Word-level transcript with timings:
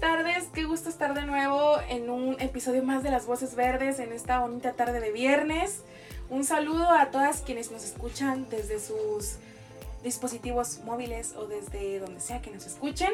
Tardes, 0.00 0.48
qué 0.54 0.64
gusto 0.64 0.88
estar 0.88 1.12
de 1.12 1.26
nuevo 1.26 1.76
en 1.90 2.08
un 2.08 2.40
episodio 2.40 2.82
más 2.82 3.02
de 3.02 3.10
Las 3.10 3.26
Voces 3.26 3.54
Verdes 3.54 3.98
en 3.98 4.12
esta 4.14 4.40
bonita 4.40 4.72
tarde 4.72 4.98
de 4.98 5.12
viernes. 5.12 5.82
Un 6.30 6.44
saludo 6.44 6.88
a 6.90 7.10
todas 7.10 7.42
quienes 7.42 7.70
nos 7.70 7.84
escuchan 7.84 8.48
desde 8.48 8.80
sus 8.80 9.36
dispositivos 10.02 10.80
móviles 10.84 11.34
o 11.36 11.46
desde 11.46 11.98
donde 11.98 12.20
sea 12.20 12.40
que 12.40 12.50
nos 12.50 12.66
escuchen. 12.66 13.12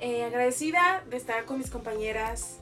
Eh, 0.00 0.24
agradecida 0.24 1.04
de 1.08 1.16
estar 1.16 1.44
con 1.44 1.58
mis 1.58 1.70
compañeras 1.70 2.56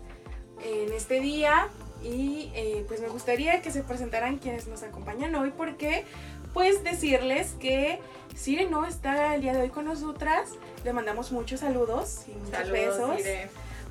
en 0.62 0.92
este 0.92 1.20
día 1.20 1.68
y 2.02 2.50
eh, 2.54 2.84
pues 2.86 3.00
me 3.00 3.08
gustaría 3.08 3.62
que 3.62 3.70
se 3.70 3.82
presentaran 3.82 4.36
quienes 4.36 4.68
nos 4.68 4.82
acompañan 4.82 5.34
hoy 5.36 5.52
porque 5.56 6.04
pues 6.54 6.82
decirles 6.84 7.54
que 7.60 8.00
Sire 8.34 8.70
no 8.70 8.86
está 8.86 9.34
el 9.34 9.42
día 9.42 9.52
de 9.52 9.62
hoy 9.62 9.70
con 9.70 9.84
nosotras, 9.84 10.50
le 10.84 10.92
mandamos 10.92 11.32
muchos 11.32 11.60
saludos 11.60 12.22
y 12.28 12.30
muchos 12.30 12.70
besos, 12.70 13.20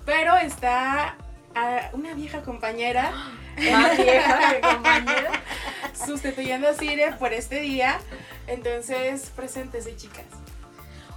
pero 0.05 0.35
está 0.37 1.17
a 1.53 1.89
una 1.91 2.13
vieja 2.15 2.41
compañera, 2.41 3.11
más 3.71 3.97
vieja 3.97 4.59
compañera, 4.61 5.31
sustituyendo 6.05 6.69
a 6.69 6.73
Sire 6.73 7.11
por 7.19 7.33
este 7.33 7.59
día, 7.59 7.99
entonces 8.47 9.31
preséntese 9.35 9.95
chicas. 9.95 10.25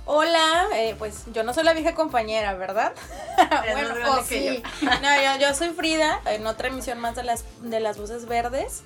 Hola, 0.09 0.67
eh, 0.75 0.95
pues 0.99 1.25
yo 1.33 1.43
no 1.43 1.53
soy 1.53 1.65
la 1.65 1.73
vieja 1.73 1.95
compañera, 1.95 2.55
¿verdad? 2.55 2.93
bueno, 3.73 4.13
o 4.13 4.23
sí. 4.23 4.63
No, 4.83 5.39
yo, 5.41 5.53
soy 5.53 5.71
Frida, 5.71 6.21
en 6.27 6.47
otra 6.47 6.69
emisión 6.69 7.01
más 7.01 7.17
de 7.17 7.25
las, 7.25 7.45
de 7.61 7.81
las 7.81 7.99
voces 7.99 8.27
verdes. 8.27 8.85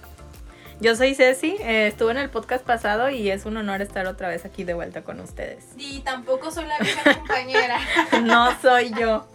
Yo 0.81 0.97
soy 0.97 1.15
Ceci, 1.15 1.57
eh, 1.61 1.89
estuve 1.89 2.13
en 2.13 2.17
el 2.17 2.31
podcast 2.31 2.65
pasado 2.65 3.11
y 3.11 3.31
es 3.31 3.45
un 3.45 3.59
honor 3.59 3.83
estar 3.83 4.07
otra 4.07 4.29
vez 4.29 4.47
aquí 4.47 4.65
de 4.65 4.73
vuelta 4.73 5.03
con 5.03 5.21
ustedes. 5.21 5.67
Y 5.77 6.01
tampoco 6.01 6.51
soy 6.51 6.65
la 6.65 6.79
vieja 6.79 7.19
compañera. 7.19 7.79
no 8.23 8.59
soy 8.63 8.91
yo. 8.99 9.29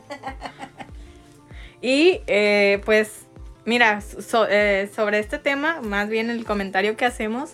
Y 1.82 2.22
eh, 2.26 2.82
pues, 2.84 3.28
mira, 3.64 4.02
sobre 4.02 5.20
este 5.20 5.38
tema, 5.38 5.82
más 5.84 6.10
bien 6.10 6.32
el 6.32 6.46
comentario 6.46 6.98
que 6.98 7.06
hacemos 7.06 7.52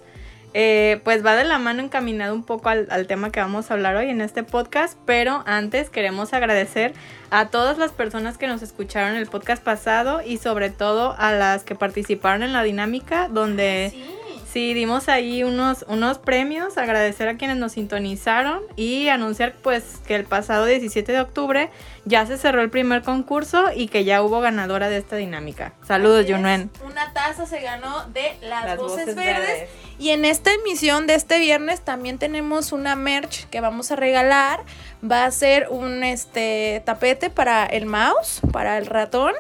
eh, 0.53 0.99
pues 1.03 1.25
va 1.25 1.35
de 1.35 1.43
la 1.43 1.57
mano 1.59 1.81
encaminado 1.81 2.33
un 2.33 2.43
poco 2.43 2.69
al, 2.69 3.07
tema 3.07 3.31
que 3.31 3.39
vamos 3.39 3.71
a 3.71 3.73
hablar 3.73 3.95
hoy 3.95 4.09
en 4.09 4.21
este 4.21 4.43
podcast, 4.43 4.97
pero 5.05 5.43
antes 5.45 5.89
queremos 5.89 6.33
agradecer 6.33 6.93
a 7.29 7.49
todas 7.49 7.77
las 7.77 7.91
personas 7.91 8.37
que 8.37 8.47
nos 8.47 8.61
escucharon 8.61 9.15
el 9.15 9.27
podcast 9.27 9.63
pasado 9.63 10.21
y 10.25 10.37
sobre 10.37 10.69
todo 10.69 11.15
a 11.17 11.31
las 11.31 11.63
que 11.63 11.75
participaron 11.75 12.43
en 12.43 12.53
la 12.53 12.63
dinámica 12.63 13.27
donde... 13.29 14.19
dimos 14.53 15.07
ahí 15.07 15.43
unos, 15.43 15.85
unos 15.87 16.17
premios, 16.17 16.77
agradecer 16.77 17.27
a 17.29 17.37
quienes 17.37 17.57
nos 17.57 17.73
sintonizaron 17.73 18.61
y 18.75 19.07
anunciar 19.07 19.53
pues 19.61 19.99
que 20.05 20.15
el 20.15 20.25
pasado 20.25 20.65
17 20.65 21.11
de 21.11 21.21
octubre 21.21 21.69
ya 22.05 22.25
se 22.25 22.37
cerró 22.37 22.61
el 22.61 22.69
primer 22.69 23.01
concurso 23.01 23.71
y 23.73 23.87
que 23.87 24.03
ya 24.03 24.21
hubo 24.21 24.41
ganadora 24.41 24.89
de 24.89 24.97
esta 24.97 25.15
dinámica. 25.15 25.73
Saludos, 25.87 26.25
Junuen. 26.27 26.69
Una 26.83 27.13
taza 27.13 27.45
se 27.45 27.61
ganó 27.61 28.05
de 28.09 28.35
Las, 28.41 28.77
voces, 28.77 29.15
verdes 29.15 29.69
y 30.01 30.09
en 30.09 30.25
esta 30.25 30.51
emisión 30.51 31.05
de 31.05 31.13
este 31.13 31.37
viernes 31.37 31.81
también 31.81 32.17
tenemos 32.17 32.71
una 32.71 32.95
merch 32.95 33.47
que 33.49 33.61
vamos 33.61 33.91
a 33.91 33.95
regalar. 33.95 34.61
Va 35.03 35.25
a 35.25 35.31
ser 35.31 35.67
un 35.69 36.03
este 36.03 36.81
tapete 36.85 37.29
para 37.29 37.67
el 37.67 37.85
mouse, 37.85 38.41
para 38.51 38.79
el 38.79 38.87
ratón. 38.87 39.33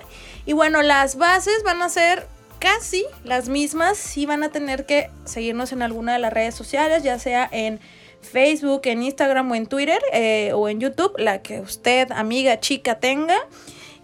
Y 0.45 0.53
bueno, 0.53 0.83
las 0.83 1.17
bases 1.17 1.63
van 1.63 1.81
a 1.81 1.89
ser 1.89 2.27
casi 2.61 3.03
las 3.25 3.49
mismas. 3.49 4.15
y 4.17 4.25
van 4.25 4.43
a 4.43 4.49
tener 4.49 4.85
que 4.85 5.09
seguirnos 5.25 5.73
en 5.73 5.81
alguna 5.81 6.13
de 6.13 6.19
las 6.19 6.31
redes 6.31 6.55
sociales, 6.55 7.03
ya 7.03 7.19
sea 7.19 7.49
en 7.51 7.79
Facebook, 8.21 8.81
en 8.85 9.01
Instagram 9.01 9.51
o 9.51 9.55
en 9.55 9.65
Twitter 9.65 9.99
eh, 10.13 10.51
o 10.53 10.69
en 10.69 10.79
YouTube, 10.79 11.13
la 11.17 11.41
que 11.41 11.59
usted, 11.59 12.11
amiga, 12.11 12.59
chica, 12.59 12.99
tenga. 12.99 13.37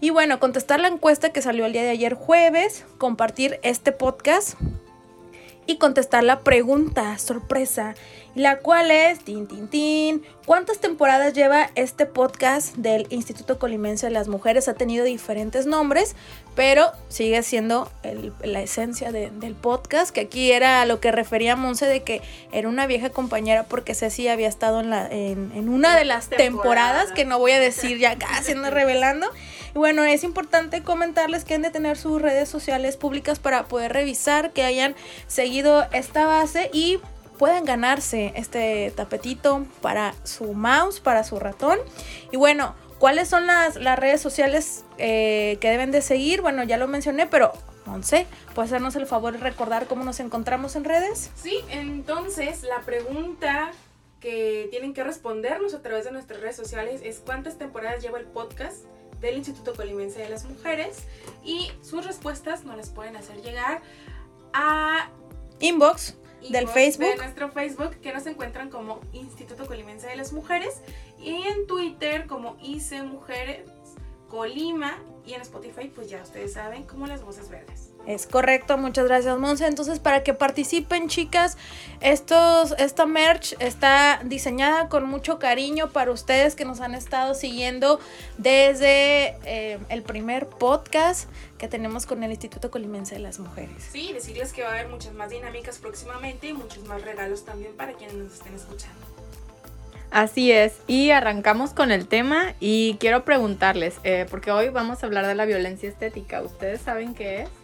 Y 0.00 0.10
bueno, 0.10 0.40
contestar 0.40 0.80
la 0.80 0.88
encuesta 0.88 1.30
que 1.30 1.40
salió 1.40 1.66
el 1.66 1.72
día 1.72 1.82
de 1.82 1.90
ayer 1.90 2.14
jueves, 2.14 2.84
compartir 2.98 3.58
este 3.62 3.92
podcast 3.92 4.54
y 5.66 5.76
contestar 5.76 6.24
la 6.24 6.40
pregunta 6.40 7.16
sorpresa, 7.18 7.94
la 8.38 8.58
cual 8.58 8.90
es, 8.90 9.20
tin, 9.20 9.46
tin, 9.46 9.68
tin, 9.68 10.22
¿cuántas 10.46 10.78
temporadas 10.78 11.34
lleva 11.34 11.70
este 11.74 12.06
podcast 12.06 12.76
del 12.76 13.06
Instituto 13.10 13.58
Colimense 13.58 14.06
de 14.06 14.12
las 14.12 14.28
Mujeres? 14.28 14.68
Ha 14.68 14.74
tenido 14.74 15.04
diferentes 15.04 15.66
nombres, 15.66 16.14
pero 16.54 16.92
sigue 17.08 17.42
siendo 17.42 17.90
la 18.42 18.60
esencia 18.60 19.12
del 19.12 19.54
podcast, 19.54 20.10
que 20.10 20.22
aquí 20.22 20.52
era 20.52 20.84
lo 20.86 21.00
que 21.00 21.12
refería 21.12 21.52
a 21.52 21.56
Monse 21.56 21.86
de 21.86 22.02
que 22.02 22.22
era 22.52 22.68
una 22.68 22.86
vieja 22.86 23.10
compañera 23.10 23.64
porque 23.64 23.94
Ceci 23.94 24.28
había 24.28 24.48
estado 24.48 24.80
en, 24.80 24.90
la, 24.90 25.06
en, 25.08 25.68
una 25.68 25.96
de 25.96 26.04
las 26.04 26.28
temporadas, 26.28 27.12
que 27.12 27.24
no 27.24 27.38
voy 27.38 27.52
a 27.52 27.60
decir 27.60 27.98
ya 27.98 28.16
casi 28.18 28.52
ando 28.52 28.70
revelando. 28.70 29.28
Y 29.74 29.78
bueno, 29.78 30.04
es 30.04 30.24
importante 30.24 30.82
comentarles 30.82 31.44
que 31.44 31.54
han 31.54 31.62
de 31.62 31.70
tener 31.70 31.96
sus 31.96 32.20
redes 32.20 32.48
sociales 32.48 32.96
públicas 32.96 33.38
para 33.38 33.64
poder 33.64 33.92
revisar 33.92 34.52
que 34.52 34.62
hayan 34.62 34.94
seguido 35.26 35.86
esta 35.92 36.24
base 36.24 36.70
y 36.72 36.98
puedan 37.38 37.64
ganarse 37.64 38.32
este 38.36 38.92
tapetito 38.94 39.66
para 39.80 40.14
su 40.24 40.52
mouse, 40.54 41.00
para 41.00 41.24
su 41.24 41.38
ratón. 41.38 41.78
Y 42.30 42.36
bueno, 42.36 42.74
¿cuáles 42.98 43.28
son 43.28 43.46
las, 43.46 43.74
redes 43.74 44.20
sociales 44.20 44.84
eh, 44.98 45.58
que 45.60 45.70
deben 45.70 45.90
de 45.90 46.02
seguir? 46.02 46.42
Bueno, 46.42 46.64
ya 46.64 46.76
lo 46.76 46.88
mencioné, 46.88 47.26
pero 47.26 47.52
Monse, 47.86 48.26
¿puedes 48.54 48.70
hacernos 48.70 48.96
el 48.96 49.06
favor 49.06 49.32
de 49.32 49.38
recordar 49.38 49.86
cómo 49.86 50.04
nos 50.04 50.20
encontramos 50.20 50.76
en 50.76 50.84
redes? 50.84 51.30
Sí, 51.36 51.60
entonces 51.70 52.62
la 52.62 52.80
pregunta 52.80 53.70
que 54.20 54.66
tienen 54.70 54.92
que 54.92 55.04
respondernos 55.04 55.72
a 55.74 55.80
través 55.80 56.04
de 56.04 56.10
nuestras 56.10 56.40
redes 56.40 56.56
sociales 56.56 57.00
es 57.04 57.20
¿cuántas 57.24 57.56
temporadas 57.56 58.02
lleva 58.02 58.18
el 58.18 58.26
podcast? 58.26 58.84
del 59.20 59.36
Instituto 59.36 59.74
Colimense 59.74 60.20
de 60.20 60.28
las 60.28 60.44
Mujeres 60.44 61.04
y 61.44 61.70
sus 61.82 62.06
respuestas 62.06 62.64
nos 62.64 62.76
las 62.76 62.90
pueden 62.90 63.16
hacer 63.16 63.40
llegar 63.42 63.82
a 64.52 65.10
inbox, 65.60 66.14
del 66.50 66.68
Facebook. 66.68 67.10
De 67.10 67.16
nuestro 67.16 67.50
Facebook 67.50 67.96
que 68.00 68.12
nos 68.12 68.26
encuentran 68.26 68.70
como 68.70 69.00
Instituto 69.12 69.66
Colimense 69.66 70.06
de 70.06 70.16
las 70.16 70.32
Mujeres 70.32 70.80
y 71.20 71.42
en 71.42 71.66
Twitter 71.66 72.26
como 72.26 72.56
ICE 72.62 73.02
Mujeres 73.02 73.68
Colima 74.28 74.98
y 75.26 75.34
en 75.34 75.40
Spotify 75.42 75.90
pues 75.94 76.08
ya 76.10 76.22
ustedes 76.22 76.52
saben 76.52 76.84
como 76.84 77.06
las 77.06 77.22
voces 77.22 77.48
verdes. 77.48 77.87
Es 78.08 78.26
correcto, 78.26 78.78
muchas 78.78 79.04
gracias 79.04 79.38
Monse. 79.38 79.66
Entonces, 79.66 79.98
para 79.98 80.22
que 80.22 80.32
participen, 80.32 81.08
chicas, 81.08 81.58
estos, 82.00 82.74
esta 82.78 83.04
merch 83.04 83.54
está 83.60 84.22
diseñada 84.24 84.88
con 84.88 85.04
mucho 85.04 85.38
cariño 85.38 85.90
para 85.90 86.10
ustedes 86.10 86.54
que 86.54 86.64
nos 86.64 86.80
han 86.80 86.94
estado 86.94 87.34
siguiendo 87.34 88.00
desde 88.38 89.36
eh, 89.44 89.78
el 89.90 90.00
primer 90.00 90.46
podcast 90.46 91.28
que 91.58 91.68
tenemos 91.68 92.06
con 92.06 92.22
el 92.22 92.30
Instituto 92.30 92.70
Colimense 92.70 93.16
de 93.16 93.20
las 93.20 93.40
Mujeres. 93.40 93.90
Sí, 93.92 94.10
decirles 94.14 94.54
que 94.54 94.62
va 94.62 94.70
a 94.70 94.72
haber 94.72 94.88
muchas 94.88 95.12
más 95.12 95.28
dinámicas 95.28 95.76
próximamente 95.76 96.48
y 96.48 96.54
muchos 96.54 96.84
más 96.84 97.02
regalos 97.02 97.44
también 97.44 97.76
para 97.76 97.92
quienes 97.92 98.16
nos 98.16 98.32
estén 98.32 98.54
escuchando. 98.54 98.96
Así 100.10 100.50
es, 100.50 100.78
y 100.86 101.10
arrancamos 101.10 101.74
con 101.74 101.92
el 101.92 102.08
tema 102.08 102.54
y 102.58 102.96
quiero 103.00 103.26
preguntarles, 103.26 103.96
eh, 104.02 104.24
porque 104.30 104.50
hoy 104.50 104.70
vamos 104.70 105.02
a 105.02 105.06
hablar 105.06 105.26
de 105.26 105.34
la 105.34 105.44
violencia 105.44 105.90
estética, 105.90 106.40
¿ustedes 106.40 106.80
saben 106.80 107.14
qué 107.14 107.42
es? 107.42 107.57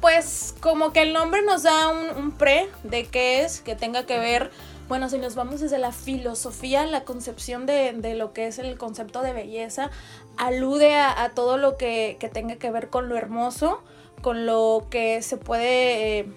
Pues 0.00 0.54
como 0.60 0.92
que 0.92 1.02
el 1.02 1.12
nombre 1.12 1.42
nos 1.42 1.62
da 1.62 1.88
un, 1.88 2.32
pre 2.32 2.68
de 2.82 3.06
qué 3.06 3.42
es, 3.42 3.60
que 3.60 3.76
tenga 3.76 4.04
que 4.04 4.18
ver, 4.18 4.50
bueno, 4.88 5.08
si 5.08 5.18
nos 5.18 5.34
vamos 5.34 5.60
desde 5.60 5.78
la 5.78 5.92
filosofía, 5.92 6.84
la 6.86 7.04
concepción 7.04 7.66
de, 7.66 8.14
lo 8.16 8.32
que 8.32 8.46
es 8.46 8.58
el 8.58 8.76
concepto 8.78 9.22
de 9.22 9.32
belleza, 9.32 9.90
alude 10.36 10.96
a, 10.96 11.30
todo 11.34 11.56
lo 11.56 11.76
que, 11.76 12.16
tenga 12.32 12.56
que 12.56 12.70
ver 12.70 12.88
con 12.88 13.08
lo 13.08 13.16
hermoso, 13.16 13.82
con 14.22 14.46
lo 14.46 14.86
que 14.90 15.22
se 15.22 15.36
puede 15.36 16.20
eh, 16.20 16.32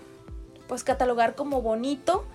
pues 0.67 0.83
catalogar 0.83 1.35
como 1.35 1.61
bonito 1.61 2.25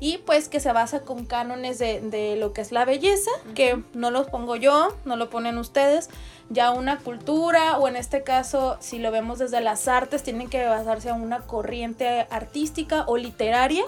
y 0.00 0.18
pues 0.18 0.48
que 0.48 0.60
se 0.60 0.72
basa 0.72 1.02
con 1.02 1.24
cánones 1.24 1.78
de, 1.78 2.36
lo 2.38 2.52
que 2.52 2.60
es 2.60 2.72
la 2.72 2.84
belleza, 2.84 3.30
que 3.54 3.82
no 3.94 4.10
los 4.10 4.28
pongo 4.28 4.56
yo, 4.56 4.94
no 5.04 5.16
lo 5.16 5.30
ponen 5.30 5.58
ustedes, 5.58 6.10
ya 6.50 6.70
una 6.72 6.98
cultura 6.98 7.78
o 7.78 7.88
en 7.88 7.96
este 7.96 8.22
caso 8.22 8.76
si 8.80 8.98
lo 8.98 9.10
vemos 9.10 9.38
desde 9.38 9.60
las 9.60 9.88
artes 9.88 10.22
tienen 10.22 10.48
que 10.48 10.66
basarse 10.66 11.08
en 11.08 11.20
una 11.20 11.40
corriente 11.40 12.26
artística 12.30 13.04
o 13.06 13.16
literaria 13.16 13.84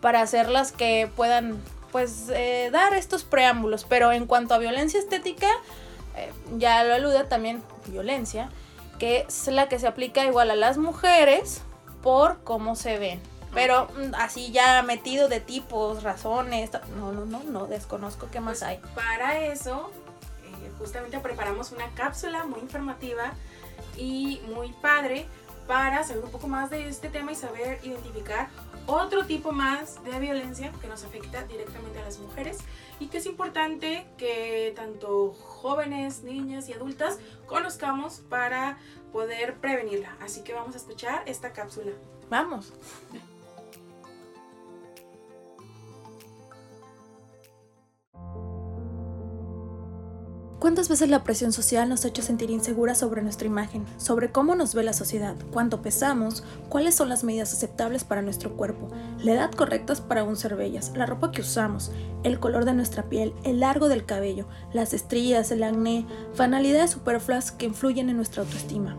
para 0.00 0.22
hacerlas 0.22 0.72
que 0.72 1.10
puedan 1.16 1.58
pues 1.92 2.26
eh, 2.30 2.70
dar 2.72 2.94
estos 2.94 3.24
preámbulos, 3.24 3.86
pero 3.88 4.12
en 4.12 4.26
cuanto 4.26 4.54
a 4.54 4.58
violencia 4.58 5.00
estética, 5.00 5.48
eh, 6.16 6.30
ya 6.58 6.84
lo 6.84 6.94
alude 6.94 7.24
también 7.24 7.62
violencia 7.86 8.50
que 8.98 9.24
es 9.28 9.46
la 9.48 9.68
que 9.68 9.78
se 9.78 9.86
aplica 9.86 10.24
igual 10.24 10.50
a 10.50 10.56
las 10.56 10.76
mujeres 10.76 11.62
por 12.02 12.42
cómo 12.42 12.74
se 12.74 12.98
ven. 12.98 13.20
Pero 13.54 13.86
mm, 13.86 14.14
así 14.16 14.50
ya 14.50 14.82
metido 14.82 15.28
de 15.28 15.40
tipos, 15.40 16.02
razones, 16.02 16.70
no, 16.96 17.12
no, 17.12 17.24
no, 17.24 17.42
no, 17.44 17.66
desconozco 17.66 18.28
qué 18.30 18.40
más 18.40 18.58
Pues, 18.58 18.62
hay. 18.62 18.80
Para 18.94 19.40
eso, 19.46 19.90
justamente 20.78 21.18
preparamos 21.20 21.72
una 21.72 21.88
cápsula 21.94 22.44
muy 22.44 22.60
informativa 22.60 23.32
y 23.96 24.40
muy 24.54 24.72
padre 24.72 25.26
para 25.66 26.02
saber 26.02 26.24
un 26.24 26.30
poco 26.30 26.48
más 26.48 26.70
de 26.70 26.88
este 26.88 27.10
tema 27.10 27.32
y 27.32 27.34
saber 27.34 27.78
identificar 27.82 28.48
otro 28.86 29.26
tipo 29.26 29.52
más 29.52 30.02
de 30.02 30.18
violencia 30.18 30.72
que 30.80 30.88
nos 30.88 31.04
afecta 31.04 31.44
directamente 31.44 32.00
a 32.00 32.04
las 32.04 32.18
mujeres 32.18 32.58
y 32.98 33.08
que 33.08 33.18
es 33.18 33.26
importante 33.26 34.06
que 34.16 34.72
tanto 34.74 35.32
jóvenes, 35.34 36.22
niñas 36.22 36.70
y 36.70 36.72
adultas 36.72 37.18
conozcamos 37.46 38.20
para 38.30 38.78
poder 39.12 39.58
prevenirla. 39.58 40.16
Así 40.20 40.42
que 40.42 40.54
vamos 40.54 40.74
a 40.74 40.78
escuchar 40.78 41.22
esta 41.26 41.52
cápsula. 41.52 41.92
Vamos. 42.30 42.72
¿Cuántas 50.58 50.88
veces 50.88 51.08
la 51.08 51.22
presión 51.22 51.52
social 51.52 51.88
nos 51.88 52.04
ha 52.04 52.08
hecho 52.08 52.20
sentir 52.20 52.50
inseguras 52.50 52.98
sobre 52.98 53.22
nuestra 53.22 53.46
imagen, 53.46 53.86
sobre 53.96 54.32
cómo 54.32 54.56
nos 54.56 54.74
ve 54.74 54.82
la 54.82 54.92
sociedad, 54.92 55.36
cuánto 55.52 55.82
pesamos, 55.82 56.42
cuáles 56.68 56.96
son 56.96 57.08
las 57.08 57.22
medidas 57.22 57.52
aceptables 57.52 58.02
para 58.02 58.22
nuestro 58.22 58.56
cuerpo, 58.56 58.88
la 59.22 59.34
edad 59.34 59.52
correcta 59.52 59.94
para 60.08 60.22
aún 60.22 60.36
ser 60.36 60.56
bellas, 60.56 60.90
la 60.96 61.06
ropa 61.06 61.30
que 61.30 61.42
usamos, 61.42 61.92
el 62.24 62.40
color 62.40 62.64
de 62.64 62.74
nuestra 62.74 63.04
piel, 63.04 63.32
el 63.44 63.60
largo 63.60 63.88
del 63.88 64.04
cabello, 64.04 64.46
las 64.72 64.94
estrías, 64.94 65.52
el 65.52 65.62
acné, 65.62 66.04
banalidades 66.36 66.90
superfluas 66.90 67.52
que 67.52 67.66
influyen 67.66 68.10
en 68.10 68.16
nuestra 68.16 68.42
autoestima? 68.42 68.96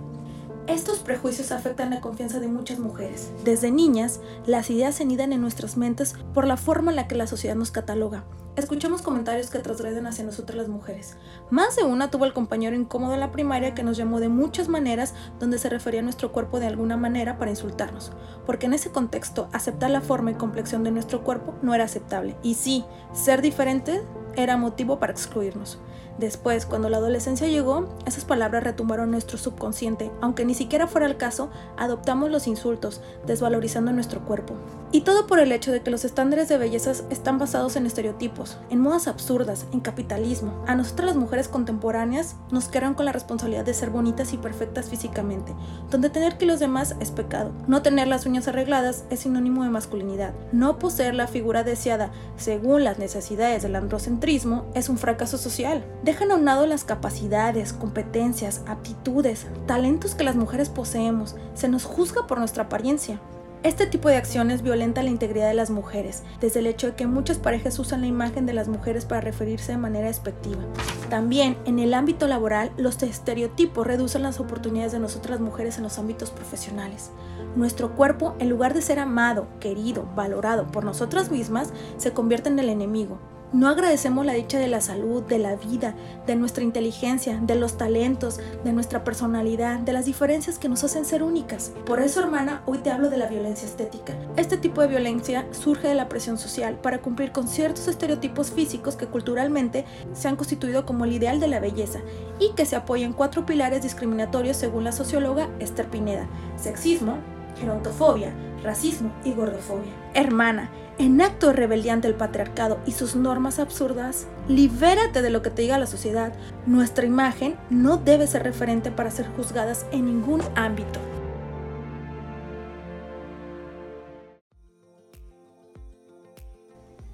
Estos 0.69 1.00
prejuicios 1.00 1.51
afectan 1.51 1.89
la 1.89 2.00
confianza 2.00 2.39
de 2.39 2.48
muchas 2.48 2.77
mujeres. 2.77 3.31
Desde 3.44 3.71
niñas, 3.71 4.19
las 4.45 4.69
ideas 4.69 4.94
se 4.94 5.01
anidan 5.01 5.33
en 5.33 5.42
nuestras 5.42 5.77
mentes 5.77 6.13
por 6.31 6.45
la 6.45 6.57
forma 6.57 6.92
en 6.92 6.95
la 6.95 7.07
que 7.07 7.16
la 7.16 7.25
sociedad 7.25 7.56
nos 7.56 7.71
cataloga. 7.71 8.24
Escuchamos 8.56 9.01
comentarios 9.01 9.50
que 9.50 9.57
transgreden 9.60 10.06
hacia 10.06 10.25
nosotras 10.25 10.57
las 10.57 10.68
mujeres. 10.68 11.18
Más 11.50 11.75
de 11.75 11.86
una 11.86 12.12
tuvo 12.12 12.25
el 12.25 12.33
compañero 12.33 12.75
incómodo 12.75 13.16
en 13.16 13.19
la 13.19 13.31
primaria 13.31 13.74
que 13.74 13.81
nos 13.81 13.98
llamó 13.98 14.19
de 14.19 14.30
muchas 14.30 14.68
maneras 14.68 15.16
donde 15.39 15.57
se 15.57 15.69
refería 15.69 16.01
a 16.01 16.04
nuestro 16.04 16.31
cuerpo 16.31 16.60
de 16.60 16.68
alguna 16.68 16.98
manera 16.98 17.39
para 17.39 17.50
insultarnos. 17.50 18.12
Porque 18.45 18.68
en 18.68 18.74
ese 18.74 18.92
contexto, 18.92 19.50
aceptar 19.54 19.89
la 19.89 20.01
forma 20.01 20.31
y 20.31 20.36
complexión 20.36 20.83
de 20.83 20.92
nuestro 20.92 21.24
cuerpo 21.24 21.56
no 21.63 21.74
era 21.74 21.86
aceptable. 21.86 22.36
Y 22.44 22.54
sí, 22.54 22.86
ser 23.12 23.42
diferente 23.42 24.04
era 24.42 24.58
motivo 24.58 25.00
para 25.00 25.14
excluirnos. 25.14 25.80
Después, 26.18 26.66
cuando 26.66 26.90
la 26.90 26.98
adolescencia 26.98 27.48
llegó, 27.48 27.88
esas 28.06 28.26
palabras 28.26 28.64
retumbaron 28.64 29.10
nuestro 29.10 29.38
subconsciente, 29.38 30.12
aunque 30.20 30.44
ni 30.44 30.54
siquiera 30.54 30.86
fuera 30.86 31.08
el 31.08 31.16
caso, 31.16 31.50
adoptamos 31.78 32.30
los 32.30 32.46
insultos, 32.46 33.02
desvalorizando 33.26 33.94
nuestro 33.94 34.20
cuerpo. 34.26 34.54
Y 34.92 35.02
todo 35.02 35.28
por 35.28 35.40
el 35.40 35.52
hecho 35.52 35.72
de 35.72 35.82
que 35.82 35.92
los 35.92 36.04
estándares 36.04 36.50
de 36.50 36.58
belleza 36.58 36.92
están 37.10 37.38
basados 37.38 37.76
en 37.76 37.86
estereotipos, 37.86 38.58
en 38.70 38.82
modas 38.82 39.08
absurdas, 39.08 39.66
en 39.72 39.80
capitalismo. 39.80 40.64
A 40.68 40.76
nosotras 40.76 41.08
las 41.08 41.16
mujeres 41.16 41.48
contemporáneas 41.48 42.36
nos 42.52 42.68
quedan 42.68 42.96
con 42.96 43.06
la 43.06 43.14
responsabilidad 43.14 43.64
de 43.64 43.76
ser 43.76 43.92
bonitas 43.92 44.34
y 44.34 44.38
perfectas 44.38 44.90
físicamente, 44.90 45.54
donde 45.90 46.10
tener 46.10 46.38
que 46.38 46.48
los 46.48 46.60
demás 46.60 46.96
es 47.00 47.12
pecado. 47.12 47.52
No 47.68 47.82
tener 47.82 48.08
las 48.08 48.26
uñas 48.26 48.48
arregladas 48.48 49.06
es 49.10 49.22
sinónimo 49.22 49.64
de 49.64 49.70
masculinidad. 49.70 50.34
No 50.52 50.80
poseer 50.80 51.14
la 51.14 51.28
figura 51.28 51.64
deseada 51.64 52.12
según 52.36 52.84
las 52.84 53.00
necesidades 53.00 53.62
del 53.62 53.76
androcentrismo 53.76 54.29
es 54.30 54.90
un 54.90 54.98
fracaso 55.00 55.40
social. 55.40 55.84
Dejan 56.04 56.31
a 56.31 56.36
un 56.36 56.46
lado 56.46 56.68
las 56.68 56.84
capacidades, 56.84 57.74
competencias, 57.74 58.62
aptitudes, 58.68 59.48
talentos 59.66 60.14
que 60.14 60.24
las 60.24 60.36
mujeres 60.36 60.70
poseemos. 60.70 61.36
Se 61.56 61.68
nos 61.68 61.84
juzga 61.84 62.28
por 62.28 62.38
nuestra 62.38 62.66
apariencia. 62.66 63.20
Este 63.64 63.88
tipo 63.88 64.08
de 64.08 64.18
acciones 64.18 64.62
violenta 64.62 65.02
la 65.02 65.10
integridad 65.10 65.48
de 65.48 65.56
las 65.56 65.72
mujeres, 65.72 66.22
desde 66.40 66.60
el 66.60 66.68
hecho 66.68 66.88
de 66.88 66.96
que 66.96 67.08
muchas 67.08 67.40
parejas 67.40 67.80
usan 67.80 68.02
la 68.02 68.08
imagen 68.08 68.46
de 68.46 68.54
las 68.54 68.68
mujeres 68.68 69.04
para 69.06 69.20
referirse 69.20 69.72
de 69.72 69.80
manera 69.80 70.08
despectiva. 70.08 70.62
También, 71.10 71.58
en 71.66 71.80
el 71.80 71.96
ámbito 71.96 72.28
laboral, 72.28 72.72
los 72.78 73.02
estereotipos 73.02 73.88
reducen 73.88 74.22
las 74.22 74.40
oportunidades 74.40 74.92
de 74.92 75.00
nosotras 75.00 75.40
mujeres 75.40 75.78
en 75.78 75.84
los 75.84 75.98
ámbitos 75.98 76.30
profesionales. 76.30 77.10
Nuestro 77.56 77.96
cuerpo, 77.96 78.36
en 78.38 78.50
lugar 78.50 78.76
de 78.76 78.84
ser 78.84 79.00
amado, 79.00 79.48
querido, 79.60 80.08
valorado 80.16 80.68
por 80.68 80.86
nosotras 80.86 81.31
mismas, 81.31 81.74
se 81.98 82.14
convierte 82.14 82.50
en 82.50 82.60
el 82.60 82.70
enemigo. 82.70 83.18
No 83.51 83.68
agradecemos 83.68 84.28
la 84.28 84.34
dicha 84.34 84.60
de 84.60 84.68
la 84.68 84.80
salud, 84.80 85.24
de 85.24 85.40
la 85.40 85.56
vida, 85.56 85.96
de 86.28 86.36
nuestra 86.36 86.63
inteligencia, 86.63 87.40
de 87.42 87.56
los 87.56 87.78
talentos, 87.78 88.40
de 88.63 88.74
nuestra 88.74 89.04
personalidad, 89.04 89.80
de 89.80 89.92
las 89.92 90.06
diferencias 90.06 90.60
que 90.60 90.69
nos 90.69 90.84
hacen 90.84 91.04
ser 91.04 91.24
únicas. 91.24 91.72
Por 91.88 92.00
eso, 92.00 92.19
hermana, 92.19 92.62
hoy 92.68 92.78
te 92.78 92.92
hablo 92.92 93.10
de 93.10 93.18
la 93.18 93.25
violencia 93.25 93.68
estética. 93.68 94.13
Este 94.36 94.57
tipo 94.57 94.81
de 94.81 94.88
violencia 94.88 95.48
surge 95.51 95.88
de 95.88 95.96
la 95.96 96.10
presión 96.10 96.38
social 96.38 96.75
para 96.75 97.00
cumplir 97.00 97.31
con 97.31 97.48
ciertos 97.48 97.88
estereotipos 97.88 98.51
físicos 98.51 98.96
que 98.96 99.07
culturalmente 99.07 99.84
se 100.13 100.28
han 100.28 100.36
constituido 100.36 100.86
como 100.86 101.06
el 101.06 101.13
ideal 101.13 101.40
de 101.40 101.48
la 101.48 101.60
belleza 101.60 102.02
y 102.40 102.54
que 102.54 102.68
se 102.68 102.75
apoyan 102.75 103.13
cuatro 103.13 103.48
pilares 103.48 103.81
discriminatorios 103.81 104.57
según 104.57 104.84
la 104.84 104.92
socióloga 104.92 105.50
Esther 105.60 105.90
Pineda. 105.90 106.30
Sexismo, 106.56 107.18
gerontofobia, 107.60 108.34
racismo 108.64 109.14
y 109.24 109.34
gordofobia. 109.34 109.92
Hermana, 110.14 110.70
en 110.98 111.22
acto 111.22 111.48
de 111.48 111.54
rebeldía 111.54 111.94
ante 111.94 112.08
el 112.08 112.16
patriarcado 112.16 112.80
y 112.86 112.92
sus 112.92 113.16
normas 113.16 113.60
absurdas, 113.60 114.28
libérate 114.48 115.22
de 115.22 115.30
lo 115.30 115.42
que 115.42 115.50
te 115.50 115.62
diga 115.62 115.78
la 115.78 115.88
sociedad. 115.88 116.34
Nuestra 116.66 117.06
imagen 117.06 117.56
no 117.70 117.98
debe 117.98 118.28
ser 118.28 118.44
referente 118.44 118.92
para 118.92 119.12
ser 119.12 119.28
juzgadas 119.36 119.86
en 119.92 120.06
ningún 120.06 120.42
ámbito. 120.56 121.00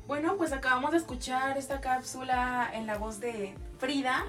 Bueno, 0.07 0.37
pues 0.37 0.51
acabamos 0.53 0.91
de 0.91 0.97
escuchar 0.97 1.57
esta 1.57 1.81
cápsula 1.81 2.69
en 2.73 2.85
la 2.85 2.97
voz 2.97 3.19
de 3.19 3.55
Frida. 3.79 4.23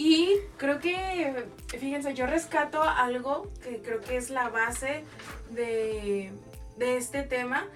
Y 0.00 0.36
creo 0.58 0.78
que, 0.78 1.44
fíjense, 1.66 2.14
yo 2.14 2.24
rescato 2.26 2.80
algo 2.80 3.50
que 3.64 3.82
creo 3.82 4.00
que 4.00 4.16
es 4.16 4.30
la 4.30 4.48
base 4.48 5.02
de, 5.50 6.30
de 6.76 6.96
este 6.96 7.24
tema, 7.24 7.66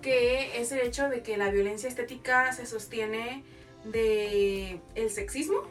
que 0.00 0.60
es 0.60 0.70
el 0.70 0.78
hecho 0.78 1.08
de 1.08 1.24
que 1.24 1.36
la 1.36 1.50
violencia 1.50 1.88
estética 1.88 2.52
se 2.52 2.66
sostiene 2.66 3.42
de 3.84 4.80
el 4.94 5.10
sexismo, 5.10 5.62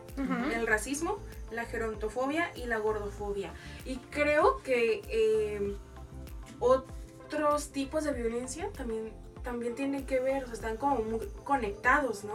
el 0.53 0.67
racismo, 0.67 1.17
la 1.49 1.63
gerontofobia 1.63 2.51
y 2.55 2.65
la 2.65 2.77
gordofobia. 2.79 3.53
Y 3.85 3.95
creo 4.09 4.61
que 4.63 5.01
eh, 5.07 5.77
otros 6.59 7.71
tipos 7.71 8.03
de 8.03 8.11
violencia 8.11 8.69
también, 8.75 9.13
también 9.43 9.75
tienen 9.75 10.05
que 10.05 10.19
ver, 10.19 10.43
o 10.43 10.47
sea, 10.47 10.55
están 10.55 10.75
como 10.75 10.97
muy 10.97 11.25
conectados, 11.45 12.25
¿no? 12.25 12.33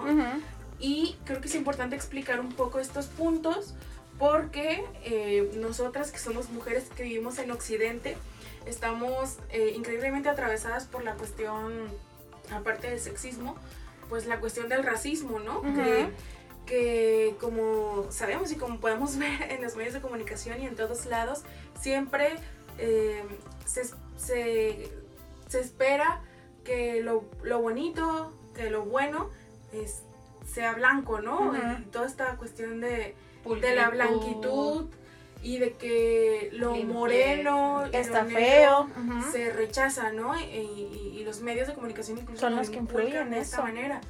Y 0.79 1.17
creo 1.25 1.41
que 1.41 1.49
es 1.49 1.55
importante 1.55 1.97
explicar 1.97 2.41
un 2.41 2.53
poco 2.53 2.79
estos 2.81 3.07
puntos 3.07 3.75
porque 4.19 4.85
eh, 5.05 5.51
nosotras 5.57 6.11
que 6.13 6.19
somos 6.19 6.49
mujeres 6.51 6.85
que 6.97 7.03
vivimos 7.03 7.39
en 7.39 7.51
Occidente, 7.51 8.17
estamos 8.67 9.37
eh, 9.51 9.73
increíblemente 9.77 10.29
atravesadas 10.29 10.85
por 10.87 11.05
la 11.05 11.15
cuestión, 11.15 11.89
aparte 12.51 12.89
del 12.91 13.01
sexismo, 13.01 13.57
pues 14.09 14.27
la 14.27 14.41
cuestión 14.41 14.69
del 14.69 14.83
racismo, 14.85 15.39
¿no? 15.41 15.63
Que, 15.75 16.09
que 16.67 17.37
como 17.41 18.07
sabemos 18.11 18.51
y 18.53 18.57
como 18.57 18.79
podemos 18.81 19.17
ver 19.19 19.51
en 19.51 19.63
los 19.63 19.77
medios 19.77 19.95
de 19.95 20.01
comunicación 20.01 20.61
y 20.63 20.67
en 20.67 20.77
todos 20.77 21.07
lados, 21.07 21.43
siempre 21.81 22.37
eh, 22.79 23.23
se, 23.67 23.85
se- 24.17 24.91
se 25.49 25.61
espera 25.61 26.23
que 26.65 27.01
lo, 27.03 27.25
lo 27.43 27.61
bonito, 27.61 28.33
que 28.55 28.71
lo 28.71 28.85
bueno 28.85 29.31
es, 29.73 30.03
sea 30.47 30.73
blanco, 30.75 31.21
¿no? 31.21 31.49
Ujú. 31.51 31.57
Y 31.81 31.85
toda 31.91 32.07
esta 32.07 32.37
cuestión 32.37 32.81
de, 32.81 33.15
de 33.61 33.75
la 33.75 33.91
blanquitud 33.91 34.87
y 35.43 35.59
de 35.59 35.73
que 35.75 36.49
lo 36.55 36.73
Limpieza. 36.73 36.93
moreno 36.99 37.85
Está 37.93 38.23
lo 38.25 38.31
feo. 38.31 38.89
se 39.33 39.53
rechaza, 39.53 40.11
¿no? 40.13 40.39
Y, 40.41 40.45
y- 40.45 41.19
y 41.21 41.25
los 41.25 41.41
medios 41.41 41.67
de 41.69 41.75
comunicación 41.75 42.19
incluso 42.19 42.41
Son 42.41 42.53
lo 42.53 42.59
los 42.59 42.71
que 42.71 42.77
influyen 42.79 43.31
de 43.31 43.41
esta 43.41 43.63
manera. 43.63 44.01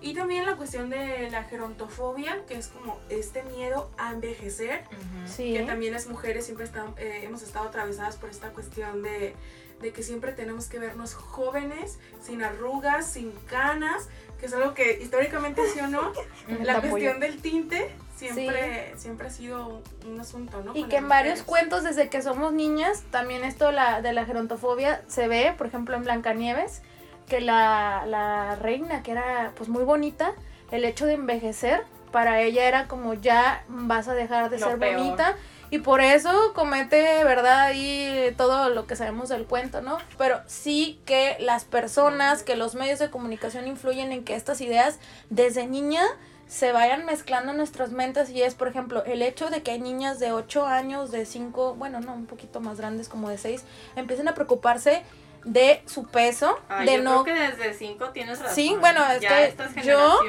Y 0.00 0.14
también 0.14 0.46
la 0.46 0.54
cuestión 0.56 0.90
de 0.90 1.28
la 1.30 1.42
gerontofobia, 1.42 2.44
que 2.46 2.54
es 2.56 2.68
como 2.68 3.00
este 3.08 3.42
miedo 3.42 3.90
a 3.98 4.12
envejecer, 4.12 4.84
Sí. 5.26 5.54
que 5.54 5.64
también 5.64 5.92
las 5.92 6.06
mujeres 6.06 6.44
siempre 6.44 6.64
están, 6.66 6.94
eh, 6.98 7.22
hemos 7.24 7.42
estado 7.42 7.66
atravesadas 7.68 8.14
por 8.16 8.30
esta 8.30 8.50
cuestión 8.50 9.02
de, 9.02 9.34
de 9.80 9.92
que 9.92 10.04
siempre 10.04 10.30
tenemos 10.32 10.66
que 10.68 10.78
vernos 10.78 11.14
jóvenes, 11.14 11.98
sin 12.22 12.44
arrugas, 12.44 13.10
sin 13.10 13.32
canas, 13.48 14.08
que 14.38 14.46
es 14.46 14.54
algo 14.54 14.74
que 14.74 14.98
históricamente 15.02 15.62
sí 15.72 15.80
o 15.80 15.88
no, 15.88 16.12
la 16.48 16.64
Te 16.64 16.70
apoyo. 16.70 16.90
cuestión 16.90 17.20
del 17.20 17.40
tinte 17.42 17.90
siempre, 18.16 18.94
siempre 18.96 19.26
ha 19.28 19.30
sido 19.30 19.66
un, 20.04 20.12
un 20.12 20.20
asunto, 20.20 20.62
¿no? 20.62 20.74
Y 20.76 20.82
con 20.82 20.90
que 20.90 20.96
en 20.96 21.08
varios 21.08 21.40
mujeres. 21.40 21.42
cuentos 21.48 21.84
desde 21.84 22.08
que 22.08 22.22
somos 22.22 22.52
niñas, 22.52 23.04
también 23.10 23.44
esto 23.44 23.70
la, 23.72 24.02
de 24.02 24.12
la 24.12 24.24
gerontofobia 24.24 25.02
se 25.06 25.28
ve, 25.28 25.54
por 25.56 25.66
ejemplo 25.66 25.96
en 25.96 26.04
Blancanieves, 26.04 26.82
que 27.28 27.40
la, 27.40 28.04
la 28.06 28.56
reina, 28.56 29.02
que 29.02 29.12
era 29.12 29.52
pues 29.56 29.68
muy 29.68 29.84
bonita, 29.84 30.32
el 30.70 30.84
hecho 30.84 31.06
de 31.06 31.14
envejecer, 31.14 31.84
para 32.10 32.40
ella 32.42 32.66
era 32.66 32.88
como 32.88 33.14
ya 33.14 33.64
vas 33.68 34.08
a 34.08 34.14
dejar 34.14 34.50
de 34.50 34.58
Lo 34.58 34.66
ser 34.68 34.78
peor. 34.78 34.96
bonita 34.96 35.36
y 35.70 35.78
por 35.78 36.00
eso 36.00 36.52
comete, 36.54 37.22
¿verdad? 37.24 37.72
Y 37.74 38.32
todo 38.36 38.70
lo 38.70 38.86
que 38.86 38.96
sabemos 38.96 39.28
del 39.28 39.44
cuento, 39.44 39.82
¿no? 39.82 39.98
Pero 40.16 40.40
sí 40.46 41.00
que 41.04 41.36
las 41.40 41.64
personas, 41.64 42.42
que 42.42 42.56
los 42.56 42.74
medios 42.74 42.98
de 42.98 43.10
comunicación 43.10 43.66
influyen 43.68 44.12
en 44.12 44.24
que 44.24 44.34
estas 44.34 44.60
ideas 44.60 44.98
desde 45.28 45.66
niña 45.66 46.02
se 46.46 46.72
vayan 46.72 47.04
mezclando 47.04 47.50
en 47.50 47.58
nuestras 47.58 47.90
mentes 47.90 48.30
y 48.30 48.42
es, 48.42 48.54
por 48.54 48.68
ejemplo, 48.68 49.04
el 49.04 49.20
hecho 49.20 49.50
de 49.50 49.62
que 49.62 49.72
hay 49.72 49.80
niñas 49.80 50.18
de 50.18 50.32
8 50.32 50.64
años, 50.66 51.10
de 51.10 51.26
5, 51.26 51.74
bueno, 51.74 52.00
no, 52.00 52.14
un 52.14 52.24
poquito 52.24 52.60
más 52.60 52.78
grandes 52.78 53.10
como 53.10 53.28
de 53.28 53.36
6, 53.36 53.64
empiecen 53.96 54.28
a 54.28 54.34
preocuparse 54.34 55.02
de 55.44 55.82
su 55.86 56.06
peso, 56.06 56.58
de 56.84 56.96
yo 56.96 57.02
no 57.02 57.22
creo 57.24 57.36
que 57.36 57.40
desde 57.42 57.74
5 57.74 58.10
tienes 58.10 58.38
razón. 58.40 58.54
Sí, 58.54 58.76
bueno, 58.80 59.00
es 59.10 59.20
Ya 59.20 59.28
que 59.28 59.44
estas 59.46 59.74
yo 59.84 60.20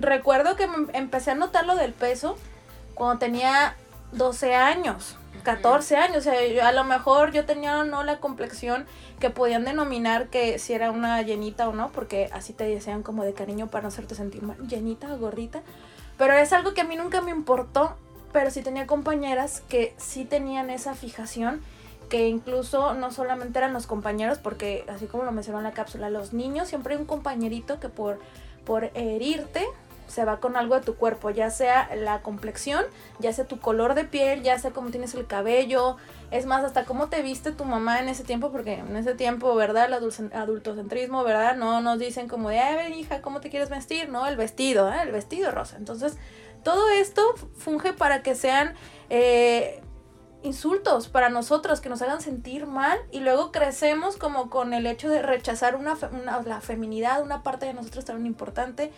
recuerdo 0.00 0.56
que 0.56 0.66
me 0.66 0.96
empecé 0.96 1.32
a 1.32 1.34
notar 1.34 1.66
lo 1.66 1.76
del 1.76 1.92
peso 1.92 2.36
cuando 2.94 3.18
tenía 3.18 3.74
12 4.12 4.54
años, 4.54 5.16
14 5.44 5.96
años. 5.96 6.18
O 6.18 6.20
sea, 6.20 6.46
yo- 6.46 6.64
a 6.64 6.72
lo 6.72 6.84
mejor 6.84 7.32
yo 7.32 7.46
tenía 7.46 7.78
o 7.78 7.84
no 7.84 8.02
la 8.04 8.18
complexión 8.18 8.86
que 9.18 9.30
podían 9.30 9.64
denominar 9.64 10.28
que 10.28 10.58
si 10.58 10.72
era 10.74 10.90
una 10.90 11.20
llenita 11.22 11.68
o 11.68 11.72
no, 11.72 11.90
porque 11.92 12.28
así 12.32 12.52
te 12.52 12.64
desean 12.64 13.02
como 13.02 13.24
de 13.24 13.32
cariño 13.34 13.68
para 13.68 13.82
no 13.82 13.88
hacerte 13.88 14.14
sentir 14.14 14.42
mal, 14.42 14.56
llenita 14.66 15.12
o 15.12 15.18
gordita. 15.18 15.62
Pero 16.18 16.34
es 16.34 16.52
algo 16.52 16.74
que 16.74 16.82
a 16.82 16.84
mí 16.84 16.96
nunca 16.96 17.20
me 17.22 17.30
importó, 17.30 17.96
pero 18.32 18.50
sí 18.50 18.62
tenía 18.62 18.86
compañeras 18.86 19.62
que 19.68 19.94
sí 19.96 20.24
tenían 20.24 20.70
esa 20.70 20.94
fijación 20.94 21.62
que 22.10 22.28
incluso 22.28 22.92
no 22.92 23.10
solamente 23.10 23.58
eran 23.58 23.72
los 23.72 23.86
compañeros, 23.86 24.38
porque 24.38 24.84
así 24.88 25.06
como 25.06 25.22
lo 25.22 25.32
mencionó 25.32 25.58
en 25.58 25.64
la 25.64 25.72
cápsula, 25.72 26.10
los 26.10 26.34
niños 26.34 26.68
siempre 26.68 26.94
hay 26.94 27.00
un 27.00 27.06
compañerito 27.06 27.80
que 27.80 27.88
por, 27.88 28.18
por 28.66 28.90
herirte 28.94 29.64
se 30.08 30.24
va 30.24 30.40
con 30.40 30.56
algo 30.56 30.74
de 30.74 30.80
tu 30.80 30.96
cuerpo, 30.96 31.30
ya 31.30 31.50
sea 31.50 31.88
la 31.94 32.20
complexión, 32.20 32.84
ya 33.20 33.32
sea 33.32 33.46
tu 33.46 33.60
color 33.60 33.94
de 33.94 34.04
piel, 34.04 34.42
ya 34.42 34.58
sea 34.58 34.72
cómo 34.72 34.90
tienes 34.90 35.14
el 35.14 35.26
cabello, 35.26 35.96
es 36.32 36.46
más, 36.46 36.64
hasta 36.64 36.84
cómo 36.84 37.08
te 37.08 37.22
viste 37.22 37.52
tu 37.52 37.64
mamá 37.64 38.00
en 38.00 38.08
ese 38.08 38.24
tiempo, 38.24 38.50
porque 38.50 38.74
en 38.74 38.96
ese 38.96 39.14
tiempo, 39.14 39.54
¿verdad? 39.54 39.84
El 39.86 40.32
adultocentrismo, 40.32 41.22
¿verdad? 41.22 41.56
No 41.56 41.80
nos 41.80 42.00
dicen 42.00 42.26
como 42.26 42.48
de, 42.48 42.58
a 42.58 42.74
ver, 42.74 42.90
hija, 42.90 43.22
¿cómo 43.22 43.40
te 43.40 43.50
quieres 43.50 43.70
vestir? 43.70 44.08
No, 44.08 44.26
el 44.26 44.36
vestido, 44.36 44.92
¿eh? 44.92 44.96
El 45.02 45.12
vestido 45.12 45.52
rosa. 45.52 45.76
Entonces, 45.76 46.18
todo 46.64 46.90
esto 46.90 47.22
funge 47.56 47.92
para 47.92 48.22
que 48.22 48.34
sean 48.34 48.74
eh, 49.10 49.80
insultos 50.42 51.08
para 51.08 51.28
nosotros, 51.28 51.80
que 51.80 51.88
nos 51.88 52.02
hagan 52.02 52.20
sentir 52.20 52.66
mal 52.66 52.98
y 53.10 53.20
luego 53.20 53.52
crecemos 53.52 54.16
como 54.16 54.50
con 54.50 54.72
el 54.72 54.86
hecho 54.86 55.08
de 55.08 55.22
rechazar 55.22 55.76
una, 55.76 55.96
la 56.44 56.60
feminidad, 56.60 57.22
una 57.22 57.42
parte 57.42 57.66
de 57.66 57.74
nosotros 57.74 58.04
tan 58.04 58.24
importante. 58.26 58.92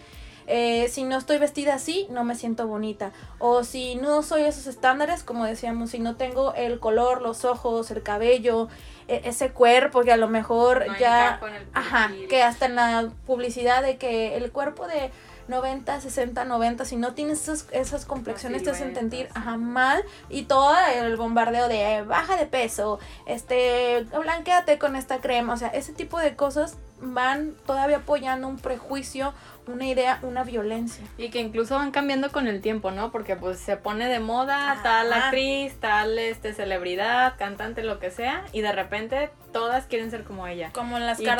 Eh, 0.48 0.88
si 0.88 1.04
no 1.04 1.16
estoy 1.18 1.38
vestida 1.38 1.74
así, 1.74 2.06
no 2.10 2.24
me 2.24 2.34
siento 2.34 2.66
bonita. 2.66 3.12
O 3.38 3.62
si 3.62 3.94
no 3.94 4.22
soy 4.22 4.42
esos 4.42 4.66
estándares, 4.66 5.22
como 5.22 5.44
decíamos, 5.44 5.90
si 5.90 6.00
no 6.00 6.16
tengo 6.16 6.52
el 6.54 6.80
color, 6.80 7.22
los 7.22 7.44
ojos, 7.44 7.90
el 7.92 8.02
cabello, 8.02 8.68
e- 9.06 9.22
ese 9.24 9.50
cuerpo 9.50 10.02
que 10.02 10.12
a 10.12 10.16
lo 10.16 10.28
mejor 10.28 10.86
No 10.86 10.98
ya... 10.98 11.40
Ajá, 11.74 12.10
que 12.28 12.42
hasta 12.42 12.66
en 12.66 12.74
la 12.74 13.10
publicidad 13.24 13.82
de 13.82 13.98
que 13.98 14.36
el 14.36 14.50
cuerpo 14.50 14.88
de 14.88 15.12
90, 15.48 16.00
60, 16.00 16.44
90, 16.44 16.84
si 16.84 16.96
no 16.96 17.14
tienes 17.14 17.42
esas, 17.42 17.66
esas 17.72 18.04
complexiones 18.04 18.62
te 18.62 18.70
hacen 18.70 18.94
sentir 18.94 19.28
ajá, 19.34 19.56
mal 19.56 20.02
y 20.28 20.44
todo 20.44 20.74
el 20.94 21.16
bombardeo 21.16 21.68
de 21.68 21.96
eh, 21.96 22.02
baja 22.02 22.36
de 22.36 22.46
peso, 22.46 22.98
este, 23.26 24.06
blanqueate 24.18 24.78
con 24.78 24.96
esta 24.96 25.20
crema, 25.20 25.54
o 25.54 25.56
sea, 25.56 25.68
ese 25.68 25.92
tipo 25.92 26.18
de 26.18 26.36
cosas 26.36 26.76
van 27.02 27.54
todavía 27.66 27.98
apoyando 27.98 28.46
un 28.48 28.58
prejuicio, 28.58 29.34
una 29.66 29.86
idea, 29.86 30.18
una 30.22 30.42
violencia. 30.44 31.04
Y 31.18 31.30
que 31.30 31.38
incluso 31.40 31.76
van 31.76 31.90
cambiando 31.92 32.30
con 32.32 32.48
el 32.48 32.60
tiempo, 32.60 32.90
¿no? 32.90 33.12
Porque 33.12 33.36
pues 33.36 33.58
se 33.58 33.76
pone 33.76 34.08
de 34.08 34.18
moda 34.20 34.72
Ajá. 34.72 34.82
tal 34.82 35.12
actriz, 35.12 35.74
tal 35.80 36.18
este 36.18 36.52
celebridad, 36.52 37.34
cantante, 37.38 37.82
lo 37.82 37.98
que 37.98 38.10
sea, 38.10 38.44
y 38.52 38.60
de 38.60 38.72
repente 38.72 39.30
todas 39.52 39.86
quieren 39.86 40.10
ser 40.10 40.24
como 40.24 40.46
ella. 40.46 40.70
Como 40.72 40.96
en 40.96 41.06
las 41.06 41.20
Y 41.20 41.24
que, 41.24 41.36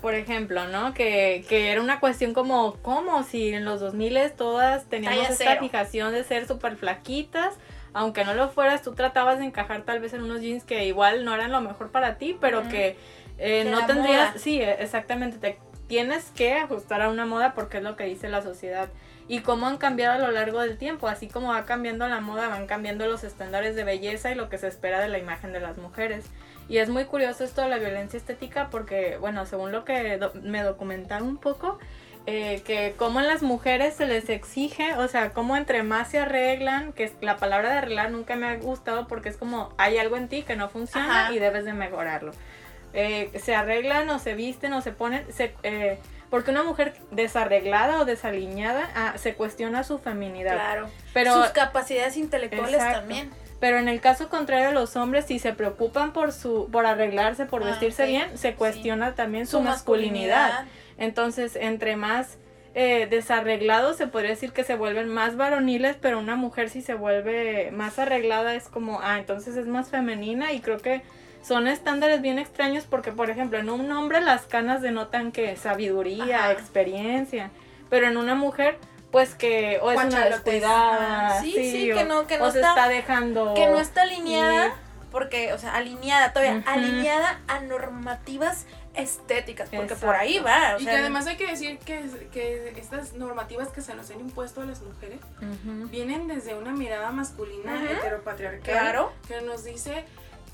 por 0.00 0.14
ejemplo, 0.14 0.66
¿no? 0.66 0.94
Que, 0.94 1.44
que 1.48 1.70
era 1.70 1.80
una 1.80 2.00
cuestión 2.00 2.34
como, 2.34 2.74
¿cómo? 2.82 3.22
Si 3.22 3.52
en 3.54 3.64
los 3.64 3.80
2000 3.80 4.32
todas 4.36 4.86
teníamos 4.86 5.18
Talla 5.20 5.32
esta 5.32 5.44
cero. 5.44 5.60
fijación 5.60 6.12
de 6.12 6.24
ser 6.24 6.48
súper 6.48 6.76
flaquitas, 6.76 7.54
aunque 7.92 8.24
no 8.24 8.34
lo 8.34 8.48
fueras, 8.48 8.82
tú 8.82 8.94
tratabas 8.94 9.38
de 9.38 9.44
encajar 9.44 9.82
tal 9.82 10.00
vez 10.00 10.12
en 10.14 10.22
unos 10.22 10.40
jeans 10.40 10.64
que 10.64 10.86
igual 10.86 11.24
no 11.24 11.34
eran 11.34 11.52
lo 11.52 11.60
mejor 11.60 11.90
para 11.90 12.18
ti, 12.18 12.36
pero 12.40 12.68
que 12.68 12.96
eh, 13.38 13.62
Que 13.64 13.70
no 13.70 13.86
tendrías, 13.86 14.30
moda. 14.30 14.38
sí, 14.38 14.60
exactamente, 14.60 15.38
te 15.38 15.58
tienes 15.90 16.30
que 16.36 16.54
ajustar 16.54 17.02
a 17.02 17.08
una 17.10 17.26
moda 17.26 17.52
porque 17.52 17.78
es 17.78 17.82
lo 17.82 17.96
que 17.96 18.04
dice 18.04 18.28
la 18.28 18.42
sociedad. 18.42 18.88
Y 19.26 19.40
cómo 19.40 19.66
han 19.66 19.76
cambiado 19.76 20.14
a 20.14 20.18
lo 20.26 20.30
largo 20.32 20.60
del 20.60 20.78
tiempo, 20.78 21.08
así 21.08 21.26
como 21.28 21.48
va 21.48 21.64
cambiando 21.64 22.06
la 22.08 22.20
moda, 22.20 22.48
van 22.48 22.66
cambiando 22.68 23.06
los 23.06 23.24
estándares 23.24 23.74
de 23.76 23.82
belleza 23.84 24.30
y 24.30 24.34
lo 24.36 24.48
que 24.48 24.56
se 24.58 24.68
espera 24.68 25.00
de 25.00 25.08
la 25.08 25.18
imagen 25.18 25.52
de 25.52 25.58
las 25.60 25.78
mujeres. 25.78 26.24
Y 26.68 26.78
es 26.78 26.88
muy 26.88 27.04
curioso 27.06 27.42
esto 27.42 27.62
de 27.62 27.68
la 27.68 27.78
violencia 27.78 28.16
estética 28.16 28.68
porque, 28.70 29.16
bueno, 29.18 29.46
según 29.46 29.72
lo 29.72 29.84
que 29.84 30.16
do- 30.18 30.32
me 30.42 30.62
documentaron 30.62 31.26
un 31.26 31.36
poco, 31.38 31.78
eh, 32.26 32.62
que 32.64 32.94
como 32.96 33.18
en 33.20 33.26
las 33.26 33.42
mujeres 33.42 33.94
se 33.94 34.06
les 34.06 34.28
exige, 34.28 34.94
o 34.94 35.08
sea, 35.08 35.30
como 35.32 35.56
entre 35.56 35.82
más 35.82 36.08
se 36.10 36.18
arreglan, 36.20 36.92
que 36.92 37.10
la 37.20 37.36
palabra 37.38 37.70
de 37.72 37.78
arreglar 37.78 38.10
nunca 38.12 38.36
me 38.36 38.46
ha 38.46 38.56
gustado 38.56 39.08
porque 39.08 39.28
es 39.30 39.36
como 39.36 39.72
hay 39.78 39.98
algo 39.98 40.16
en 40.16 40.28
ti 40.28 40.42
que 40.44 40.54
no 40.54 40.68
funciona 40.68 41.24
Ajá. 41.24 41.32
y 41.32 41.38
debes 41.40 41.64
de 41.64 41.72
mejorarlo. 41.72 42.32
Eh, 42.92 43.30
se 43.42 43.54
arreglan 43.54 44.08
o 44.10 44.18
se 44.18 44.34
visten 44.34 44.72
o 44.72 44.80
se 44.82 44.92
ponen, 44.92 45.24
se, 45.32 45.54
eh, 45.62 45.98
porque 46.28 46.50
una 46.50 46.62
mujer 46.62 46.94
desarreglada 47.10 48.00
o 48.00 48.04
desaliñada 48.04 48.88
ah, 48.94 49.14
se 49.16 49.34
cuestiona 49.34 49.84
su 49.84 49.98
feminidad. 49.98 50.54
Claro. 50.54 50.88
Pero 51.14 51.34
Sus 51.34 51.52
capacidades 51.52 52.16
intelectuales 52.16 52.74
Exacto. 52.74 52.98
también. 53.00 53.30
pero 53.60 53.78
en 53.78 53.88
el 53.88 54.00
caso 54.00 54.28
contrario 54.28 54.68
de 54.68 54.72
los 54.74 54.96
hombres, 54.96 55.26
si 55.26 55.38
se 55.38 55.52
preocupan 55.52 56.12
por 56.12 56.32
su, 56.32 56.68
por 56.72 56.86
arreglarse, 56.86 57.46
por 57.46 57.62
Ah, 57.62 57.66
vestirse 57.66 58.06
bien, 58.06 58.38
se 58.38 58.50
Sí. 58.50 58.54
cuestiona 58.56 59.14
también 59.14 59.46
su, 59.46 59.60
masculinidad. 59.60 60.64
Entonces, 60.98 61.56
entre 61.56 61.96
más 61.96 62.38
eh, 62.74 63.08
desarreglados, 63.10 63.96
se 63.96 64.06
podría 64.06 64.30
decir 64.30 64.52
que 64.52 64.62
se 64.62 64.76
vuelven 64.76 65.08
más 65.08 65.36
varoniles, 65.36 65.96
pero 66.00 66.20
una 66.20 66.36
mujer 66.36 66.70
si 66.70 66.82
se 66.82 66.94
vuelve 66.94 67.70
más 67.72 67.98
arreglada 67.98 68.54
es 68.54 68.68
como, 68.68 69.00
ah, 69.02 69.18
entonces 69.18 69.56
es 69.56 69.66
más 69.66 69.88
femenina 69.90 70.52
y 70.52 70.60
creo 70.60 70.78
que 70.78 71.02
son 71.42 71.66
estándares 71.68 72.20
bien 72.22 72.38
extraños 72.38 72.84
porque, 72.88 73.12
por 73.12 73.30
ejemplo, 73.30 73.58
en 73.58 73.70
un 73.70 73.90
hombre 73.92 74.20
las 74.20 74.42
canas 74.42 74.82
denotan 74.82 75.32
que 75.32 75.56
sabiduría, 75.56 76.36
Ajá. 76.44 76.52
experiencia, 76.52 77.50
pero 77.88 78.06
en 78.08 78.16
una 78.16 78.34
mujer 78.34 78.78
pues 79.10 79.34
que 79.34 79.80
o 79.82 79.90
es 79.90 79.98
una 80.04 80.26
descuidada. 80.26 81.40
Sí, 81.40 81.52
sí, 81.52 81.90
o, 81.92 81.96
que 81.96 82.04
no- 82.04 82.26
que 82.28 82.38
no 82.38 82.44
o 82.44 82.50
se 82.52 82.60
está- 82.60 82.86
dejando 82.88 83.54
que 83.54 83.66
no 83.66 83.80
está 83.80 84.02
alineada, 84.02 84.72
porque, 85.10 85.52
o 85.52 85.58
sea, 85.58 85.74
alineada, 85.74 86.32
todavía, 86.32 86.62
alineada 86.66 87.40
a 87.48 87.58
normativas 87.60 88.66
estéticas, 88.94 89.68
porque 89.74 89.96
por 89.96 90.14
ahí 90.14 90.38
va, 90.38 90.76
o 90.76 90.80
Y 90.80 90.84
sea, 90.84 90.92
que 90.94 91.00
además 91.00 91.26
hay 91.26 91.36
que 91.36 91.46
decir 91.48 91.78
que, 91.80 92.08
que 92.32 92.72
estas 92.76 93.14
normativas 93.14 93.68
que 93.68 93.80
se 93.82 93.94
nos 93.94 94.08
han 94.10 94.20
impuesto 94.20 94.60
a 94.62 94.64
las 94.66 94.80
mujeres 94.82 95.18
vienen 95.90 96.28
desde 96.28 96.54
una 96.54 96.70
mirada 96.72 97.10
masculina, 97.10 97.82
heteropatriarcal, 97.90 98.60
claro, 98.62 99.12
que 99.26 99.40
nos 99.42 99.64
dice 99.64 100.04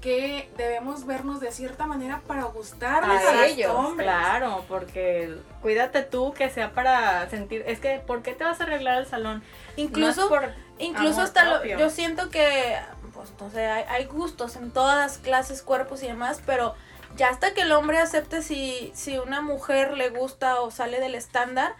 que 0.06 0.48
debemos 0.56 1.04
vernos 1.04 1.40
de 1.40 1.50
cierta 1.50 1.84
manera 1.84 2.22
para 2.28 2.44
gustarles 2.44 3.24
a 3.24 3.30
a, 3.30 3.32
los 3.32 3.42
ellos, 3.42 3.72
hombres. 3.74 4.06
claro, 4.06 4.64
porque 4.68 5.34
cuídate 5.60 6.02
tú 6.04 6.32
que 6.32 6.48
sea 6.48 6.70
para 6.74 7.28
sentir, 7.28 7.64
es 7.66 7.80
que 7.80 7.98
¿por 7.98 8.22
qué 8.22 8.32
te 8.32 8.44
vas 8.44 8.60
a 8.60 8.64
arreglar 8.64 8.98
el 8.98 9.06
salón? 9.06 9.42
incluso, 9.74 10.30
No 10.30 10.36
es 10.36 10.42
por 10.42 10.52
incluso 10.78 11.22
hasta 11.22 11.44
lo, 11.46 11.64
yo 11.64 11.90
siento 11.90 12.30
que, 12.30 12.78
pues, 13.14 13.32
no 13.40 13.50
sé, 13.50 13.66
hay, 13.66 13.84
hay 13.88 14.04
gustos 14.04 14.54
en 14.54 14.70
todas 14.70 14.96
las 14.96 15.18
clases, 15.18 15.60
cuerpos 15.62 16.04
y 16.04 16.06
demás, 16.06 16.40
pero 16.46 16.76
ya 17.16 17.30
hasta 17.30 17.52
que 17.52 17.62
el 17.62 17.72
hombre 17.72 17.98
acepte 17.98 18.42
si, 18.42 18.92
si 18.94 19.18
una 19.18 19.40
mujer 19.40 19.96
le 19.96 20.10
gusta 20.10 20.60
o 20.60 20.70
sale 20.70 21.00
del 21.00 21.16
estándar, 21.16 21.74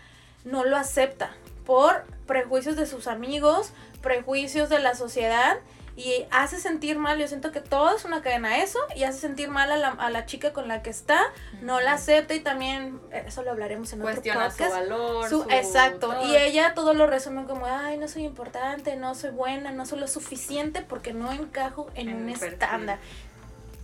no 0.45 0.65
lo 0.65 0.77
acepta 0.77 1.31
por 1.65 2.03
prejuicios 2.27 2.75
de 2.75 2.87
sus 2.87 3.07
amigos, 3.07 3.71
prejuicios 4.03 4.69
de 4.69 4.81
la 4.81 4.97
sociedad 4.97 5.59
y 5.97 6.27
hace 6.31 6.61
sentir 6.61 6.99
mal, 6.99 7.19
yo 7.19 7.27
siento 7.27 7.53
que 7.53 7.63
todo 7.63 7.97
es 7.97 8.05
una 8.05 8.21
cadena 8.21 8.59
eso 8.63 8.79
y 8.95 9.05
hace 9.05 9.19
sentir 9.19 9.49
mal 9.49 9.73
a 9.73 9.79
la, 9.79 9.89
a 9.89 10.11
la 10.11 10.27
chica 10.27 10.53
con 10.53 10.69
la 10.69 10.83
que 10.83 10.91
está, 10.91 11.19
no 11.63 11.81
la 11.81 11.95
acepta 11.95 12.35
y 12.35 12.41
también, 12.41 13.01
eh, 13.13 13.25
eso 13.27 13.43
lo 13.43 13.51
hablaremos 13.53 13.91
en 13.95 14.03
otro 14.03 14.13
cuestiona 14.13 14.51
su 14.51 14.59
podcast. 14.59 14.75
valor, 14.75 15.29
Su- 15.31 15.43
su- 15.45 15.51
exacto. 15.51 16.09
todo. 16.11 16.27
Y 16.27 16.37
ella 16.37 16.75
todo 16.75 16.93
lo 16.93 17.07
resume 17.07 17.47
como, 17.47 17.65
ay, 17.65 17.97
no 17.97 18.09
soy 18.09 18.25
importante, 18.25 18.95
no 18.97 19.15
soy 19.15 19.31
buena, 19.31 19.73
no 19.73 19.87
soy 19.87 19.99
lo 20.01 20.07
suficiente 20.07 20.83
porque 20.83 21.15
no 21.15 21.33
encajo 21.33 21.89
en, 21.95 22.11
En 22.11 22.17
un 22.19 22.27
perfil. 22.27 22.49
estándar. 22.53 22.99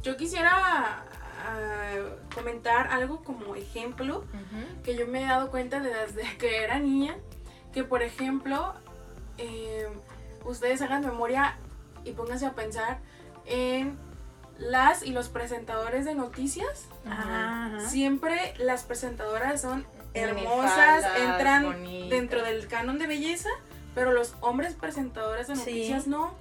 Yo 0.03 0.17
quisiera 0.19 1.05
ah, 1.47 1.95
comentar 2.35 2.89
algo 2.89 3.25
como 3.25 3.57
ejemplo 3.57 4.25
que 4.85 4.97
yo 4.97 5.07
me 5.07 5.23
he 5.23 5.27
dado 5.27 5.51
cuenta 5.51 5.81
desde 5.81 6.37
que 6.37 6.63
era 6.63 6.79
niña, 6.79 7.17
que 7.73 7.85
por 7.85 8.03
ejemplo, 8.03 8.75
eh, 9.39 9.89
ustedes 10.45 10.83
hagan 10.83 11.07
memoria 11.07 11.57
y 12.05 12.13
pónganse 12.13 12.47
a 12.47 12.53
pensar 12.53 12.99
en 13.47 13.99
las 14.59 15.03
y 15.03 15.11
los 15.13 15.29
presentadores 15.29 16.05
de 16.05 16.15
noticias. 16.15 16.87
Ajá. 17.09 17.81
Siempre 17.89 18.55
las 18.59 18.85
presentadoras 18.85 19.61
son 19.61 19.87
hermosas, 20.15 21.05
entran 21.19 21.65
bonitas. 21.65 22.11
dentro 22.11 22.43
del 22.43 22.69
canon 22.69 22.99
de 22.99 23.07
belleza, 23.07 23.49
pero 23.95 24.13
los 24.13 24.35
hombres 24.41 24.75
presentadores 24.75 25.49
de 25.49 25.55
Sí. 25.57 25.61
noticias 25.61 26.07
no. 26.07 26.35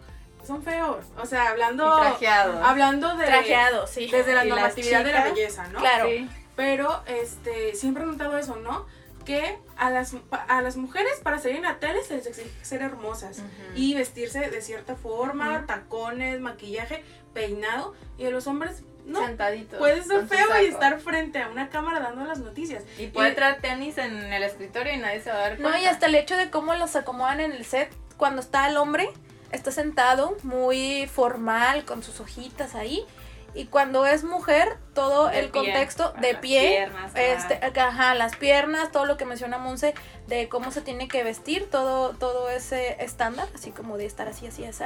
son 0.46 0.64
feos. 0.64 1.06
O 1.22 1.26
sea, 1.28 1.50
hablando. 1.50 1.86
Hablando 1.86 3.16
de. 3.16 3.26
Trajeado, 3.28 3.86
sí. 3.86 4.08
Desde 4.10 4.34
la 4.34 4.44
normatividad 4.44 5.04
de 5.06 5.12
la 5.14 5.24
belleza, 5.24 5.68
¿no? 5.68 5.78
Claro. 5.80 6.08
Sí. 6.08 6.28
Pero 6.56 7.04
este, 7.06 7.76
siempre 7.76 8.04
he 8.04 8.08
notado 8.08 8.36
eso, 8.40 8.56
¿no? 8.56 8.88
Que 9.26 9.58
a 9.78 9.90
las, 9.92 10.16
a 10.48 10.62
las 10.62 10.78
mujeres 10.78 11.14
para 11.24 11.38
salir 11.40 11.58
en 11.58 11.64
la 11.64 11.80
tele 11.80 12.04
se 12.04 12.16
les 12.16 12.26
exige 12.28 12.50
ser 12.64 12.82
hermosas 12.82 13.42
y 13.76 13.94
vestirse 13.94 14.50
de 14.50 14.62
cierta 14.62 14.96
forma, 14.96 15.66
tacones, 15.68 16.40
maquillaje, 16.40 17.04
peinado. 17.34 17.94
Y 18.18 18.26
a 18.26 18.30
los 18.32 18.48
hombres, 18.48 18.84
no. 19.06 19.26
Sentaditos. 19.26 19.80
Puede 19.80 20.04
ser 20.04 20.28
feo 20.28 20.48
y 20.62 20.66
estar 20.66 21.00
frente 21.00 21.40
a 21.42 21.50
una 21.50 21.70
cámara 21.70 22.00
dando 22.00 22.24
las 22.26 22.40
noticias. 22.40 22.84
Y 22.98 23.08
puede 23.08 23.32
y- 23.32 23.36
traer 23.36 23.62
tenis 23.62 23.98
en 23.98 24.34
el 24.34 24.44
escritorio 24.44 24.94
y 24.94 24.98
nadie 24.98 25.22
se 25.22 25.30
va 25.30 25.38
a 25.38 25.40
dar 25.42 25.58
cuenta. 25.58 25.78
No, 25.78 25.84
y 25.84 25.86
hasta 25.86 26.08
el 26.08 26.16
hecho 26.16 26.36
de 26.38 26.50
cómo 26.50 26.74
los 26.76 26.96
acomodan 26.96 27.40
en 27.40 27.52
el 27.52 27.66
set, 27.66 27.92
cuando 28.18 28.42
está 28.42 28.68
el 28.68 28.78
hombre, 28.78 29.10
está 29.52 29.72
sentado 29.72 30.38
muy 30.44 31.08
formal, 31.08 31.86
con 31.86 32.04
sus 32.04 32.20
hojitas 32.20 32.76
ahí. 32.76 33.06
Y 33.54 33.66
cuando 33.66 34.06
es 34.06 34.24
mujer, 34.24 34.78
todo 34.94 35.28
De 35.28 35.40
el 35.40 35.50
pie, 35.50 35.62
contexto 35.62 36.14
con 36.14 36.22
de 36.22 36.34
las 36.34 36.42
pie, 36.42 36.70
piernas, 36.70 37.12
este, 37.16 37.80
ajá. 37.80 38.16
las 38.16 38.36
piernas, 38.36 38.92
todo 38.92 39.06
lo 39.06 39.18
que 39.18 39.26
menciona 39.26 39.58
Monse, 39.58 39.94
de 40.28 40.48
cómo 40.48 40.72
se 40.72 40.82
tiene 40.82 41.08
que 41.08 41.24
vestir, 41.24 41.70
todo, 41.70 42.12
todo 42.14 42.50
ese 42.50 43.04
estándar, 43.04 43.48
así 43.54 43.72
como 43.72 43.98
de 43.98 44.06
estar 44.06 44.28
así, 44.28 44.48
así, 44.48 44.64
así. 44.64 44.84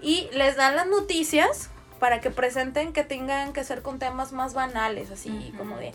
Y 0.00 0.28
les 0.32 0.56
dan 0.56 0.74
las 0.74 0.86
noticias 0.86 1.70
para 2.00 2.20
que 2.20 2.30
presenten 2.30 2.92
que 2.92 3.04
tengan 3.04 3.52
que 3.52 3.62
ser 3.62 3.82
con 3.82 4.00
temas 4.00 4.32
más 4.32 4.54
banales, 4.54 5.10
así 5.10 5.54
como 5.56 5.76
de... 5.76 5.92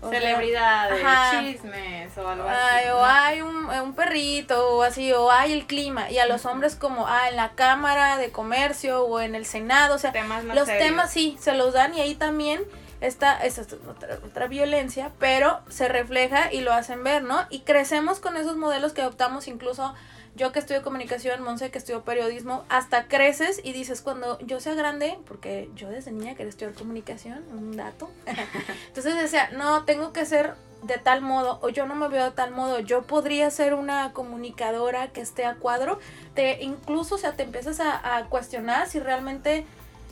o 0.00 0.10
sea, 0.10 0.20
Celebridades, 0.20 1.04
Ajá. 1.04 1.40
chismes 1.40 2.16
o 2.18 2.28
algo 2.28 2.48
así. 2.48 2.88
O 2.90 2.96
¿no? 2.96 3.04
hay 3.04 3.42
un, 3.42 3.66
un 3.70 3.94
perrito 3.94 4.76
o 4.76 4.82
así, 4.82 5.12
o 5.12 5.30
hay 5.30 5.52
el 5.52 5.66
clima. 5.66 6.10
Y 6.10 6.18
a 6.18 6.26
los 6.26 6.44
hombres 6.46 6.76
como, 6.76 7.06
ah, 7.06 7.28
en 7.28 7.36
la 7.36 7.52
Cámara 7.52 8.16
de 8.18 8.30
Comercio 8.30 9.04
o 9.04 9.20
en 9.20 9.34
el 9.34 9.46
Senado, 9.46 9.94
o 9.94 9.98
sea, 9.98 10.12
temas 10.12 10.44
los 10.44 10.66
serios. 10.66 10.86
temas 10.86 11.10
sí, 11.10 11.36
se 11.40 11.52
los 11.54 11.72
dan 11.72 11.94
y 11.94 12.00
ahí 12.00 12.14
también 12.14 12.62
está, 13.00 13.38
esa 13.44 13.62
es 13.62 13.72
otra, 13.72 14.18
otra 14.24 14.46
violencia, 14.46 15.10
pero 15.18 15.60
se 15.68 15.88
refleja 15.88 16.52
y 16.52 16.60
lo 16.60 16.72
hacen 16.72 17.02
ver, 17.04 17.22
¿no? 17.22 17.46
Y 17.50 17.60
crecemos 17.60 18.20
con 18.20 18.36
esos 18.36 18.56
modelos 18.56 18.92
que 18.92 19.02
adoptamos 19.02 19.48
incluso... 19.48 19.94
Yo 20.36 20.52
que 20.52 20.58
estudio 20.58 20.82
comunicación, 20.82 21.42
Monse 21.42 21.70
que 21.70 21.78
estudió 21.78 22.04
periodismo, 22.04 22.64
hasta 22.68 23.08
creces 23.08 23.60
y 23.64 23.72
dices 23.72 24.02
cuando 24.02 24.38
yo 24.40 24.60
sea 24.60 24.74
grande, 24.74 25.18
porque 25.26 25.70
yo 25.74 25.88
desde 25.88 26.12
niña 26.12 26.34
quería 26.34 26.50
estudiar 26.50 26.74
comunicación, 26.74 27.42
un 27.52 27.74
dato. 27.74 28.10
Entonces 28.88 29.16
decía, 29.16 29.50
no, 29.52 29.84
tengo 29.84 30.12
que 30.12 30.26
ser 30.26 30.54
de 30.82 30.98
tal 30.98 31.22
modo 31.22 31.58
o 31.62 31.70
yo 31.70 31.86
no 31.86 31.94
me 31.94 32.06
veo 32.08 32.26
de 32.26 32.30
tal 32.32 32.50
modo, 32.50 32.80
yo 32.80 33.02
podría 33.02 33.50
ser 33.50 33.72
una 33.72 34.12
comunicadora 34.12 35.08
que 35.08 35.22
esté 35.22 35.46
a 35.46 35.54
cuadro, 35.54 35.98
te 36.34 36.62
incluso, 36.62 37.14
o 37.14 37.18
sea, 37.18 37.32
te 37.32 37.42
empiezas 37.42 37.80
a 37.80 38.26
cuestionar 38.28 38.88
si 38.88 39.00
realmente 39.00 39.66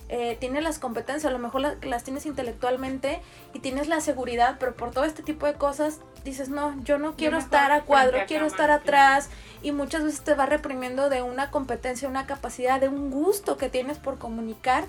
eh, 0.08 0.36
tienes 0.38 0.62
las 0.62 0.78
competencias, 0.78 1.24
a 1.24 1.32
lo 1.32 1.38
mejor 1.38 1.60
la- 1.62 1.76
las 1.82 2.04
tienes 2.04 2.26
intelectualmente 2.26 3.20
y 3.54 3.60
tienes 3.60 3.88
la 3.88 4.00
seguridad, 4.00 4.56
pero 4.60 4.74
por 4.74 4.90
todo 4.90 5.04
este 5.04 5.22
tipo 5.22 5.46
de 5.46 5.54
cosas 5.54 6.00
dices, 6.24 6.48
no, 6.50 6.74
yo 6.84 6.98
no 6.98 7.16
quiero 7.16 7.36
estar 7.38 7.72
a 7.72 7.80
cuadro, 7.82 8.16
a 8.18 8.24
quiero 8.26 8.46
estar 8.46 8.70
atrás 8.70 9.28
y 9.62 9.72
muchas 9.72 10.04
veces 10.04 10.20
te 10.22 10.34
va 10.34 10.46
reprimiendo 10.46 11.08
de 11.10 11.22
una 11.22 11.50
competencia, 11.50 12.08
una 12.08 12.26
capacidad, 12.26 12.80
de 12.80 12.88
un 12.88 13.10
gusto 13.10 13.56
que 13.56 13.68
tienes 13.68 13.98
por 13.98 14.18
comunicar. 14.18 14.84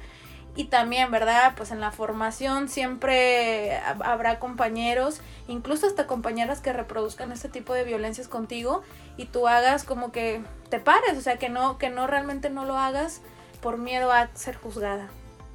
Y 0.57 0.65
también, 0.65 1.11
¿verdad? 1.11 1.51
Pues 1.57 1.71
en 1.71 1.81
la 1.81 1.91
formación 1.91 2.69
siempre 2.69 3.77
hab- 3.81 4.05
habrá 4.05 4.39
compañeros, 4.39 5.19
incluso 5.49 5.85
hasta 5.85 6.07
compañeras 6.07 6.61
que 6.61 6.71
reproduzcan 6.71 7.33
este 7.33 7.49
tipo 7.49 7.73
de 7.73 7.83
violencias 7.83 8.29
contigo 8.29 8.81
y 9.17 9.25
tú 9.25 9.49
hagas 9.49 9.83
como 9.83 10.13
que 10.13 10.41
te 10.69 10.79
pares, 10.79 11.17
o 11.17 11.21
sea, 11.21 11.37
que 11.37 11.49
no, 11.49 11.77
que 11.77 11.89
no 11.89 12.07
realmente 12.07 12.49
no 12.49 12.63
lo 12.63 12.77
hagas 12.77 13.21
por 13.65 13.79
miedo 13.79 14.11
a 14.11 14.27
ser 14.35 14.55
juzgada. 14.57 15.09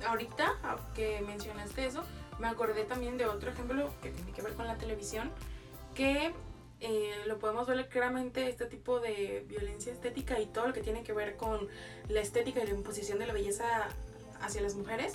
ahorita 0.05 0.55
ah, 0.65 0.79
que 0.97 1.21
mencionaste 1.21 1.87
eso, 1.87 2.03
me 2.41 2.49
acordé 2.49 2.83
también 2.83 3.17
de 3.17 3.27
otro 3.27 3.51
ejemplo 3.53 3.89
que 4.03 4.11
tiene 4.11 4.33
que 4.33 4.43
ver 4.43 4.55
con 4.55 4.67
la 4.67 4.75
televisión, 4.75 5.31
que 5.95 6.35
eh, 6.81 7.15
lo 7.29 7.39
podemos 7.39 7.69
ver 7.69 7.89
claramente, 7.89 8.49
este 8.49 8.67
tipo 8.67 8.99
de 8.99 9.45
violencia 9.47 9.93
estética 9.93 10.41
y 10.41 10.47
todo 10.47 10.67
lo 10.67 10.73
que 10.73 10.81
tiene 10.81 11.05
que 11.05 11.13
ver 11.13 11.37
con 11.37 11.69
la 12.09 12.19
estética 12.21 12.61
y 12.61 12.67
la 12.67 12.75
imposición 12.75 13.21
de 13.21 13.29
la 13.29 13.33
belleza 13.33 13.65
hacia 14.43 14.61
las 14.61 14.75
mujeres, 14.75 15.13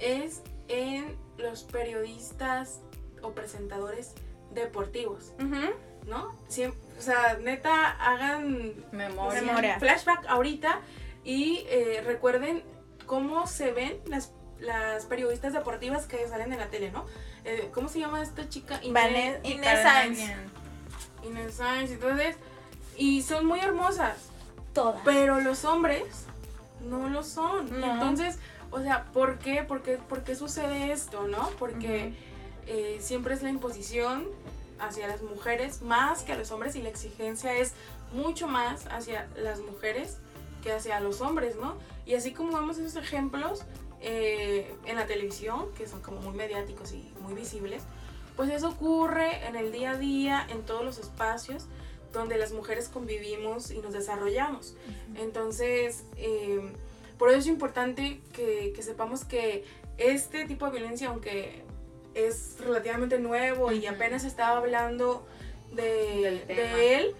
es 0.00 0.42
en 0.66 1.16
los 1.36 1.62
periodistas 1.62 2.80
o 3.22 3.30
presentadores 3.30 4.14
deportivos, 4.50 5.34
¿no? 6.04 6.32
Siem- 6.50 6.74
o 6.98 7.00
sea, 7.00 7.38
neta, 7.40 7.90
hagan 7.92 8.74
Memoria. 8.90 9.40
Memoria. 9.40 9.78
flashback 9.78 10.26
ahorita 10.26 10.80
y 11.28 11.66
eh, 11.68 12.02
recuerden 12.06 12.62
cómo 13.04 13.46
se 13.46 13.70
ven 13.72 14.00
las, 14.06 14.32
las 14.60 15.04
periodistas 15.04 15.52
deportivas 15.52 16.06
que 16.06 16.26
salen 16.26 16.54
en 16.54 16.58
la 16.58 16.68
tele, 16.68 16.90
¿no? 16.90 17.04
Eh, 17.44 17.68
¿Cómo 17.74 17.90
se 17.90 18.00
llama 18.00 18.22
esta 18.22 18.48
chica? 18.48 18.80
Inés, 18.82 19.38
Inés 19.44 19.82
Sainz. 19.82 20.20
Inés 21.22 21.54
Sainz, 21.54 21.90
entonces, 21.90 22.36
y 22.96 23.20
son 23.20 23.44
muy 23.44 23.60
hermosas, 23.60 24.16
Todas. 24.72 25.02
pero 25.04 25.38
los 25.40 25.66
hombres 25.66 26.24
no 26.88 27.10
lo 27.10 27.22
son. 27.22 27.78
No. 27.78 27.92
entonces, 27.92 28.38
o 28.70 28.80
sea, 28.80 29.04
¿por 29.12 29.38
qué? 29.38 29.62
¿Por 29.64 29.82
qué, 29.82 29.98
por 29.98 30.24
qué 30.24 30.34
sucede 30.34 30.92
esto, 30.92 31.28
no? 31.28 31.50
Porque 31.58 32.14
eh, 32.66 32.96
siempre 33.02 33.34
es 33.34 33.42
la 33.42 33.50
imposición 33.50 34.26
hacia 34.78 35.06
las 35.08 35.20
mujeres 35.20 35.82
más 35.82 36.22
que 36.22 36.32
a 36.32 36.36
los 36.36 36.50
hombres 36.52 36.74
y 36.74 36.80
la 36.80 36.88
exigencia 36.88 37.52
es 37.52 37.74
mucho 38.14 38.48
más 38.48 38.86
hacia 38.86 39.28
las 39.36 39.60
mujeres 39.60 40.16
que 40.62 40.72
hacia 40.72 41.00
los 41.00 41.20
hombres, 41.20 41.56
¿no? 41.56 41.76
Y 42.06 42.14
así 42.14 42.32
como 42.32 42.58
vemos 42.58 42.78
esos 42.78 42.96
ejemplos 42.96 43.64
eh, 44.00 44.74
en 44.86 44.96
la 44.96 45.06
televisión, 45.06 45.72
que 45.76 45.86
son 45.86 46.00
como 46.00 46.20
muy 46.20 46.34
mediáticos 46.34 46.92
y 46.92 47.12
muy 47.20 47.34
visibles, 47.34 47.82
pues 48.36 48.50
eso 48.50 48.68
ocurre 48.68 49.46
en 49.46 49.56
el 49.56 49.72
día 49.72 49.92
a 49.92 49.98
día, 49.98 50.46
en 50.48 50.62
todos 50.62 50.84
los 50.84 50.98
espacios 50.98 51.66
donde 52.12 52.38
las 52.38 52.52
mujeres 52.52 52.88
convivimos 52.88 53.70
y 53.70 53.78
nos 53.78 53.92
desarrollamos. 53.92 54.76
Entonces, 55.16 56.04
eh, 56.16 56.72
por 57.18 57.28
eso 57.30 57.38
es 57.40 57.46
importante 57.46 58.20
que, 58.32 58.72
que 58.74 58.82
sepamos 58.82 59.24
que 59.24 59.64
este 59.98 60.46
tipo 60.46 60.66
de 60.66 60.78
violencia, 60.78 61.08
aunque 61.08 61.64
es 62.14 62.56
relativamente 62.60 63.18
nuevo 63.18 63.72
y 63.72 63.86
apenas 63.86 64.24
estaba 64.24 64.58
hablando 64.58 65.26
de 65.72 66.44
él, 66.96 67.14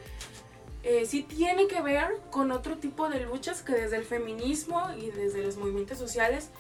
eh, 0.85 1.07
sí 1.07 1.23
tiene 1.23 1.67
que 1.67 1.81
ver 1.83 2.07
con 2.31 2.51
otro 2.53 2.77
tipo 2.77 3.09
de 3.09 3.21
luchas 3.21 3.63
que 3.63 3.73
desde 3.73 3.97
el 3.97 4.05
feminismo 4.05 4.89
y 4.97 5.11
desde 5.11 5.43
los 5.43 5.57
movimientos 5.57 5.99
sociales 5.99 6.51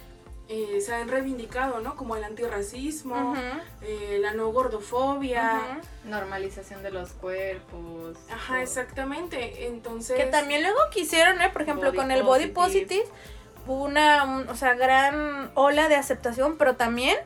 eh, 0.51 0.81
se 0.81 0.95
han 0.95 1.09
reivindicado, 1.09 1.81
¿no? 1.81 1.95
Como 1.95 2.17
el 2.17 2.25
antirracismo, 2.25 3.35
eh, 3.83 4.19
la 4.21 4.33
no 4.33 4.51
gordofobia. 4.51 5.61
ujú. 6.05 6.11
Normalización 6.11 6.83
de 6.83 6.91
los 6.91 7.11
cuerpos. 7.13 8.17
Ajá, 8.31 8.63
exactamente. 8.63 9.67
Entonces. 9.67 10.17
Que 10.17 10.25
también 10.25 10.63
luego 10.63 10.79
quisieron, 10.91 11.41
¿eh? 11.43 11.51
Por 11.53 11.63
ejemplo, 11.63 11.95
con 11.95 12.11
el 12.11 12.23
body 12.23 12.47
positive. 12.47 13.03
positive, 13.03 13.05
hubo 13.67 13.85
una, 13.85 14.25
un- 14.25 14.49
o 14.49 14.57
sea, 14.57 14.73
gran 14.75 15.51
ola 15.55 15.89
de 15.89 15.97
aceptación, 15.97 16.57
pero 16.57 16.77
también 16.77 17.17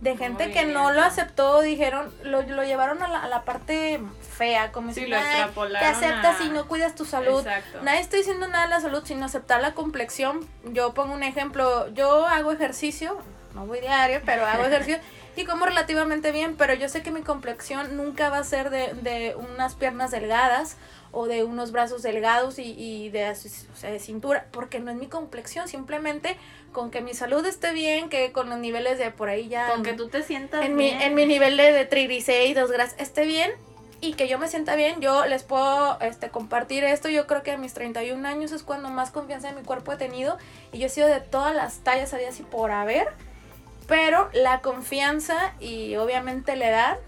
de 0.00 0.16
gente 0.16 0.50
que 0.50 0.64
no 0.64 0.92
lo 0.92 1.02
aceptó, 1.02 1.60
dijeron, 1.60 2.10
lo, 2.24 2.42
lo 2.42 2.64
llevaron 2.64 3.02
a 3.02 3.08
la, 3.08 3.22
a 3.22 3.28
la 3.28 3.42
parte 3.44 4.00
fea, 4.36 4.72
como 4.72 4.94
Sí, 4.94 5.04
si 5.04 5.12
"Ay, 5.12 5.50
te 5.78 5.84
aceptas 5.84 6.40
a- 6.40 6.44
y 6.44 6.48
no 6.48 6.66
cuidas 6.66 6.94
tu 6.94 7.04
salud. 7.04 7.40
Exacto. 7.40 7.80
Nadie 7.82 8.00
está 8.00 8.16
diciendo 8.16 8.48
nada 8.48 8.64
de 8.64 8.70
la 8.70 8.80
salud, 8.80 9.02
sino 9.04 9.26
aceptar 9.26 9.60
la 9.60 9.74
complexión. 9.74 10.40
Yo 10.72 10.94
pongo 10.94 11.12
un 11.12 11.22
ejemplo, 11.22 11.88
yo 11.92 12.26
hago 12.26 12.50
ejercicio, 12.52 13.18
no 13.54 13.66
voy 13.66 13.80
diario, 13.80 14.22
pero 14.24 14.46
hago 14.46 14.64
ejercicio 14.66 15.00
y 15.36 15.44
como 15.44 15.66
relativamente 15.66 16.32
bien, 16.32 16.56
pero 16.56 16.72
yo 16.74 16.88
sé 16.88 17.02
que 17.02 17.10
mi 17.10 17.20
complexión 17.22 17.96
nunca 17.96 18.30
va 18.30 18.38
a 18.38 18.44
ser 18.44 18.70
de, 18.70 18.94
de 18.94 19.34
unas 19.36 19.74
piernas 19.74 20.10
delgadas 20.10 20.76
o 21.12 21.26
de 21.26 21.44
unos 21.44 21.72
brazos 21.72 22.02
delgados 22.02 22.58
y, 22.58 22.72
y 22.78 23.10
de, 23.10 23.28
o 23.30 23.34
sea, 23.76 23.90
de 23.90 23.98
cintura, 23.98 24.46
porque 24.52 24.78
no 24.80 24.90
es 24.92 24.96
mi 24.96 25.08
complexión, 25.08 25.66
simplemente 25.68 26.36
con 26.72 26.90
que 26.90 27.00
mi 27.00 27.14
salud 27.14 27.44
esté 27.46 27.72
bien, 27.72 28.08
que 28.08 28.32
con 28.32 28.48
los 28.48 28.58
niveles 28.58 28.98
de 28.98 29.10
por 29.10 29.28
ahí 29.28 29.48
ya... 29.48 29.68
Con 29.68 29.82
que 29.82 29.92
tú 29.92 30.08
te 30.08 30.22
sientas 30.22 30.64
en 30.64 30.76
mi, 30.76 30.84
bien. 30.84 31.02
en 31.02 31.14
mi 31.14 31.26
nivel 31.26 31.56
de, 31.56 31.72
de 31.72 31.84
triglicéridos, 31.84 32.70
grasa, 32.70 32.94
esté 32.98 33.24
bien 33.24 33.50
y 34.00 34.14
que 34.14 34.28
yo 34.28 34.38
me 34.38 34.48
sienta 34.48 34.76
bien, 34.76 35.00
yo 35.00 35.26
les 35.26 35.42
puedo 35.42 36.00
este, 36.00 36.30
compartir 36.30 36.84
esto. 36.84 37.08
Yo 37.08 37.26
creo 37.26 37.42
que 37.42 37.52
a 37.52 37.58
mis 37.58 37.74
31 37.74 38.26
años 38.26 38.52
es 38.52 38.62
cuando 38.62 38.88
más 38.88 39.10
confianza 39.10 39.50
en 39.50 39.56
mi 39.56 39.62
cuerpo 39.62 39.92
he 39.92 39.96
tenido 39.96 40.38
y 40.72 40.78
yo 40.78 40.86
he 40.86 40.88
sido 40.88 41.08
de 41.08 41.20
todas 41.20 41.54
las 41.54 41.78
tallas, 41.78 42.14
había 42.14 42.30
así 42.30 42.42
por 42.42 42.70
haber, 42.70 43.08
pero 43.86 44.30
la 44.32 44.60
confianza 44.62 45.52
y 45.60 45.96
obviamente 45.96 46.56
la 46.56 46.68
edad, 46.68 46.98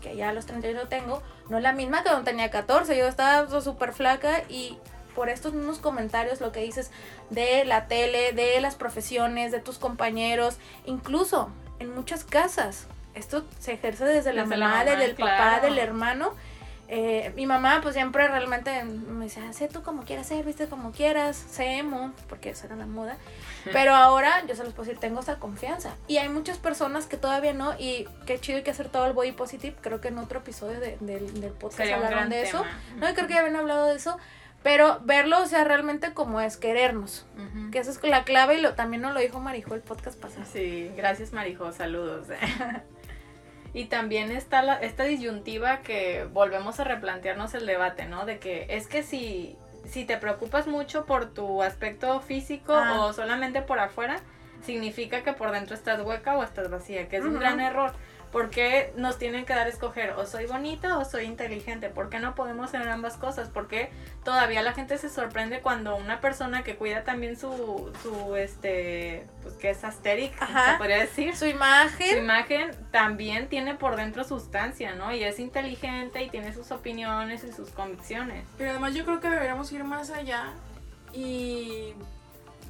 que 0.00 0.14
ya 0.14 0.28
a 0.28 0.32
los 0.32 0.46
31 0.46 0.86
tengo, 0.88 1.22
no 1.48 1.56
es 1.56 1.62
la 1.62 1.72
misma 1.72 2.02
que 2.02 2.10
cuando 2.10 2.24
tenía 2.24 2.50
14. 2.50 2.96
Yo 2.96 3.08
estaba 3.08 3.60
súper 3.60 3.92
flaca 3.92 4.44
y 4.48 4.78
por 5.18 5.28
estos 5.30 5.52
mismos 5.52 5.80
comentarios, 5.80 6.40
lo 6.40 6.52
que 6.52 6.60
dices 6.60 6.92
de 7.30 7.64
la 7.64 7.88
tele, 7.88 8.30
de 8.32 8.60
las 8.60 8.76
profesiones, 8.76 9.50
de 9.50 9.58
tus 9.58 9.76
compañeros, 9.78 10.58
incluso 10.86 11.50
en 11.80 11.92
muchas 11.92 12.22
casas. 12.22 12.86
Esto 13.14 13.44
se 13.58 13.72
ejerce 13.72 14.04
desde 14.04 14.32
la 14.32 14.42
Desde 14.42 14.56
la 14.56 14.66
mamá, 14.68 14.78
mamá, 14.78 14.90
desde 14.92 15.04
el 15.06 15.16
papá, 15.16 15.36
claro. 15.36 15.62
del 15.64 15.78
hermano. 15.80 16.34
eh, 16.90 17.32
mi 17.36 17.44
mamá 17.46 17.80
pues 17.82 17.94
siempre 17.96 18.26
realmente 18.28 18.82
me 18.84 19.24
decía, 19.26 19.52
sé 19.52 19.68
tú 19.68 19.82
como 19.82 20.04
quieras 20.04 20.26
ser, 20.28 20.44
viste 20.46 20.68
como 20.68 20.92
quieras, 20.92 21.36
sé 21.36 21.78
emo, 21.78 22.12
porque 22.30 22.50
esa 22.50 22.66
era 22.66 22.76
la 22.76 22.86
moda. 22.86 23.16
Pero 23.72 23.94
ahora 23.94 24.42
yo 24.46 24.54
se 24.54 24.62
los 24.64 24.72
puedo 24.72 24.86
decir, 24.86 24.98
tengo 25.00 25.20
esa 25.20 25.38
confianza. 25.38 25.90
Y 26.06 26.16
hay 26.16 26.28
muchas 26.30 26.56
personas 26.56 27.04
que 27.06 27.16
todavía 27.18 27.52
no, 27.52 27.74
y 27.78 28.06
qué 28.24 28.38
chido 28.40 28.56
hay 28.58 28.64
que 28.64 28.70
hacer 28.70 28.88
todo 28.88 29.04
el 29.06 29.12
body 29.12 29.32
positive. 29.32 29.76
Creo 29.82 30.00
que 30.00 30.08
en 30.08 30.16
otro 30.18 30.38
episodio 30.38 30.78
de- 30.80 30.96
del- 31.00 31.40
del 31.42 31.52
podcast 31.52 31.78
Sería 31.78 31.96
hablaron 31.96 32.30
de 32.30 32.42
eso. 32.44 32.62
tema. 32.62 32.80
No, 33.00 33.10
y 33.10 33.14
creo 33.14 33.26
que 33.26 33.34
ya 33.34 33.40
habían 33.40 33.56
hablado 33.56 33.86
de 33.88 33.96
eso. 33.96 34.16
Pero 34.62 35.00
verlo, 35.04 35.40
o 35.40 35.46
sea, 35.46 35.64
realmente 35.64 36.12
como 36.14 36.40
es 36.40 36.56
querernos. 36.56 37.26
Que 37.70 37.78
esa 37.78 37.90
es 37.90 38.02
la 38.02 38.24
clave 38.24 38.58
y 38.58 38.60
lo, 38.60 38.74
también 38.74 39.02
nos 39.02 39.14
lo 39.14 39.20
dijo 39.20 39.40
Marijo 39.40 39.74
el 39.74 39.80
podcast 39.80 40.20
pasado. 40.20 40.44
Sí, 40.50 40.90
gracias 40.96 41.32
Marijo, 41.32 41.70
saludos. 41.72 42.26
y 43.74 43.84
también 43.86 44.32
está 44.32 44.62
la, 44.62 44.74
esta 44.74 45.04
disyuntiva 45.04 45.78
que 45.78 46.26
volvemos 46.32 46.80
a 46.80 46.84
replantearnos 46.84 47.54
el 47.54 47.66
debate, 47.66 48.06
¿no? 48.06 48.26
De 48.26 48.38
que 48.38 48.66
es 48.70 48.86
que 48.88 49.02
si, 49.02 49.56
si 49.84 50.04
te 50.04 50.16
preocupas 50.16 50.66
mucho 50.66 51.04
por 51.06 51.32
tu 51.32 51.62
aspecto 51.62 52.20
físico 52.20 52.74
Ah. 52.74 53.04
o 53.04 53.12
solamente 53.12 53.62
por 53.62 53.78
afuera, 53.78 54.20
significa 54.62 55.22
que 55.22 55.32
por 55.34 55.52
dentro 55.52 55.74
estás 55.74 56.00
hueca 56.02 56.36
o 56.36 56.42
estás 56.42 56.68
vacía, 56.70 57.08
que 57.08 57.18
es 57.18 57.24
un 57.24 57.38
gran 57.38 57.60
error. 57.60 57.92
Porque 58.32 58.92
nos 58.96 59.18
tienen 59.18 59.44
que 59.46 59.54
dar 59.54 59.66
a 59.66 59.70
escoger 59.70 60.10
o 60.12 60.26
soy 60.26 60.46
bonita 60.46 60.98
o 60.98 61.04
soy 61.04 61.24
inteligente? 61.24 61.88
¿Por 61.88 62.10
qué 62.10 62.18
no 62.18 62.34
podemos 62.34 62.70
ser 62.70 62.86
ambas 62.88 63.16
cosas? 63.16 63.48
Porque 63.48 63.90
todavía 64.24 64.62
la 64.62 64.72
gente 64.74 64.98
se 64.98 65.08
sorprende 65.08 65.60
cuando 65.60 65.96
una 65.96 66.20
persona 66.20 66.62
que 66.64 66.76
cuida 66.76 67.04
también 67.04 67.38
su, 67.38 67.90
su 68.02 68.36
este, 68.36 69.26
pues 69.42 69.54
que 69.54 69.70
es 69.70 69.82
asteric, 69.84 70.34
Ajá. 70.42 70.72
se 70.72 70.78
podría 70.78 70.98
decir, 70.98 71.32
Su 71.32 71.40
su 71.40 71.46
imagen. 71.46 72.18
imagen 72.18 72.70
también 72.90 73.48
tiene 73.48 73.74
por 73.74 73.96
dentro 73.96 74.24
sustancia, 74.24 74.94
¿no? 74.94 75.12
Y 75.14 75.24
es 75.24 75.38
inteligente 75.38 76.22
y 76.22 76.28
tiene 76.30 76.52
sus 76.52 76.70
opiniones 76.70 77.44
y 77.44 77.52
sus 77.52 77.70
convicciones. 77.70 78.44
Pero 78.58 78.70
además 78.70 78.94
yo 78.94 79.04
creo 79.04 79.20
que 79.20 79.30
deberíamos 79.30 79.72
ir 79.72 79.84
más 79.84 80.10
allá 80.10 80.52
y 81.12 81.94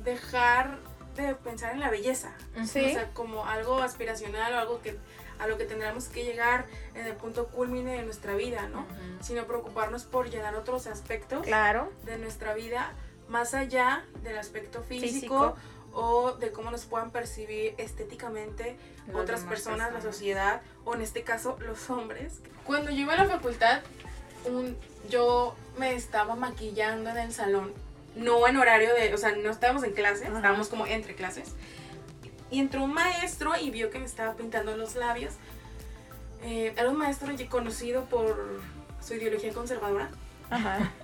dejar 0.04 0.78
de 1.16 1.34
pensar 1.34 1.72
en 1.72 1.80
la 1.80 1.90
belleza. 1.90 2.32
Sí. 2.64 2.84
O 2.84 2.88
sea, 2.90 3.08
como 3.12 3.44
algo 3.44 3.82
aspiracional 3.82 4.54
o 4.54 4.58
algo 4.58 4.80
que 4.82 4.96
a 5.38 5.46
lo 5.46 5.56
que 5.58 5.64
tendremos 5.64 6.06
que 6.08 6.24
llegar 6.24 6.66
en 6.94 7.06
el 7.06 7.14
punto 7.14 7.46
culmine 7.48 7.92
de 7.96 8.02
nuestra 8.02 8.34
vida, 8.34 8.68
¿no? 8.68 8.86
Sino 9.20 9.44
preocuparnos 9.46 10.04
por 10.04 10.30
llenar 10.30 10.54
otros 10.56 10.86
aspectos 10.86 11.42
Claro. 11.46 11.92
de 12.04 12.18
nuestra 12.18 12.54
vida 12.54 12.92
más 13.28 13.54
allá 13.54 14.04
del 14.22 14.38
aspecto 14.38 14.82
físico, 14.82 15.10
Físico. 15.54 15.56
o 15.92 16.32
de 16.32 16.50
cómo 16.52 16.70
nos 16.70 16.84
puedan 16.86 17.10
percibir 17.10 17.74
estéticamente 17.78 18.76
Las 19.06 19.16
otras 19.16 19.40
demás 19.40 19.54
personas, 19.54 19.78
la 19.88 19.92
personas. 19.94 20.14
sociedad 20.16 20.62
o 20.84 20.94
en 20.94 21.02
este 21.02 21.22
caso 21.22 21.56
los 21.60 21.88
hombres. 21.90 22.40
Cuando 22.64 22.90
yo 22.90 23.00
iba 23.02 23.14
a 23.14 23.16
la 23.16 23.26
facultad, 23.26 23.80
un- 24.44 24.76
yo 25.10 25.54
me 25.78 25.94
estaba 25.94 26.36
maquillando 26.36 27.10
en 27.10 27.16
el 27.18 27.32
salón, 27.32 27.72
no 28.16 28.46
en 28.48 28.56
horario 28.56 28.94
de, 28.94 29.12
o 29.14 29.18
sea, 29.18 29.32
no 29.32 29.50
estábamos 29.50 29.84
en 29.84 29.92
clase, 29.92 30.26
Ajá. 30.26 30.36
estábamos 30.36 30.68
como 30.68 30.86
entre 30.86 31.14
clases. 31.14 31.52
Y 32.50 32.60
entró 32.60 32.84
un 32.84 32.94
maestro 32.94 33.52
y 33.56 33.70
vio 33.70 33.90
que 33.90 33.98
me 33.98 34.06
estaba 34.06 34.34
pintando 34.34 34.76
los 34.76 34.94
labios. 34.94 35.34
Eh, 36.42 36.72
era 36.76 36.88
un 36.88 36.96
maestro 36.96 37.32
conocido 37.48 38.04
por 38.04 38.60
su 39.00 39.14
ideología 39.14 39.52
conservadora. 39.52 40.10
Ajá. 40.50 40.92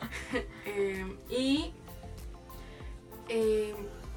Eh, 0.66 1.04
y 1.28 1.72
eh, 3.28 3.74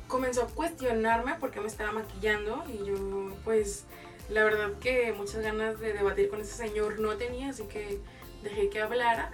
comenzó 0.07 0.43
a 0.43 0.47
cuestionarme 0.47 1.35
por 1.35 1.51
qué 1.51 1.59
me 1.59 1.67
estaba 1.67 1.91
maquillando 1.91 2.63
y 2.67 2.85
yo 2.85 2.95
pues 3.43 3.85
la 4.29 4.43
verdad 4.43 4.71
que 4.79 5.13
muchas 5.13 5.41
ganas 5.41 5.79
de 5.79 5.93
debatir 5.93 6.29
con 6.29 6.41
ese 6.41 6.53
señor 6.53 6.99
no 6.99 7.15
tenía, 7.15 7.49
así 7.49 7.63
que 7.63 7.99
dejé 8.43 8.69
que 8.69 8.81
hablara, 8.81 9.31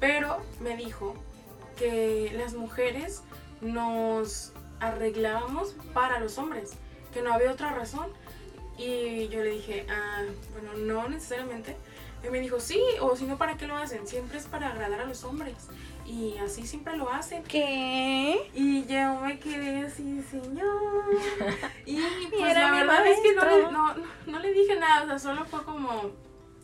pero 0.00 0.38
me 0.60 0.76
dijo 0.76 1.14
que 1.76 2.32
las 2.34 2.54
mujeres 2.54 3.22
nos 3.60 4.52
arreglábamos 4.80 5.76
para 5.94 6.18
los 6.18 6.38
hombres, 6.38 6.72
que 7.12 7.22
no 7.22 7.32
había 7.32 7.50
otra 7.52 7.72
razón. 7.72 8.06
Y 8.78 9.28
yo 9.28 9.40
le 9.42 9.50
dije, 9.50 9.86
ah, 9.90 10.22
bueno, 10.52 10.72
no 10.78 11.08
necesariamente. 11.08 11.76
Y 12.24 12.30
me 12.30 12.40
dijo, 12.40 12.58
sí, 12.60 12.80
o 13.00 13.16
si 13.16 13.24
no, 13.24 13.36
¿para 13.36 13.56
qué 13.56 13.66
lo 13.66 13.76
hacen? 13.76 14.06
Siempre 14.06 14.38
es 14.38 14.46
para 14.46 14.68
agradar 14.68 15.00
a 15.00 15.04
los 15.04 15.24
hombres. 15.24 15.54
Y 16.06 16.36
así 16.38 16.66
siempre 16.66 16.96
lo 16.96 17.10
hacen. 17.10 17.42
¿Qué? 17.44 18.50
Y 18.54 18.84
yo 18.86 19.20
me 19.20 19.38
quedé 19.38 19.86
así, 19.86 20.22
señor. 20.30 20.66
Y 21.86 22.00
pues 22.30 22.50
era 22.50 22.70
la 22.70 22.72
verdad 22.72 23.06
es 23.06 23.18
que 23.20 23.34
no 23.34 23.42
maestro. 23.42 23.66
le, 23.66 23.72
no, 23.72 23.94
no- 23.94 24.04
no 24.26 24.38
le 24.38 24.52
dije 24.52 24.76
nada, 24.76 25.02
o 25.04 25.06
sea, 25.06 25.18
solo 25.18 25.44
fue 25.44 25.64
como, 25.64 26.10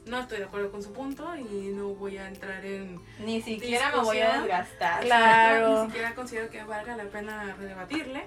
no 0.06 0.18
estoy 0.20 0.38
de 0.38 0.44
acuerdo 0.44 0.70
con 0.70 0.82
su 0.82 0.92
punto 0.92 1.36
y 1.36 1.72
no 1.74 1.88
voy 1.90 2.18
a 2.18 2.26
entrar 2.28 2.64
en... 2.64 3.00
Ni 3.24 3.42
siquiera 3.42 3.90
me 3.94 4.02
voy 4.02 4.18
a 4.20 4.38
desgastar. 4.40 5.02
Claro. 5.02 5.80
Ni 5.84 5.86
siquiera 5.90 6.14
considero 6.14 6.50
que 6.50 6.62
valga 6.64 6.96
la 6.96 7.04
pena 7.04 7.54
redebatirle, 7.58 8.26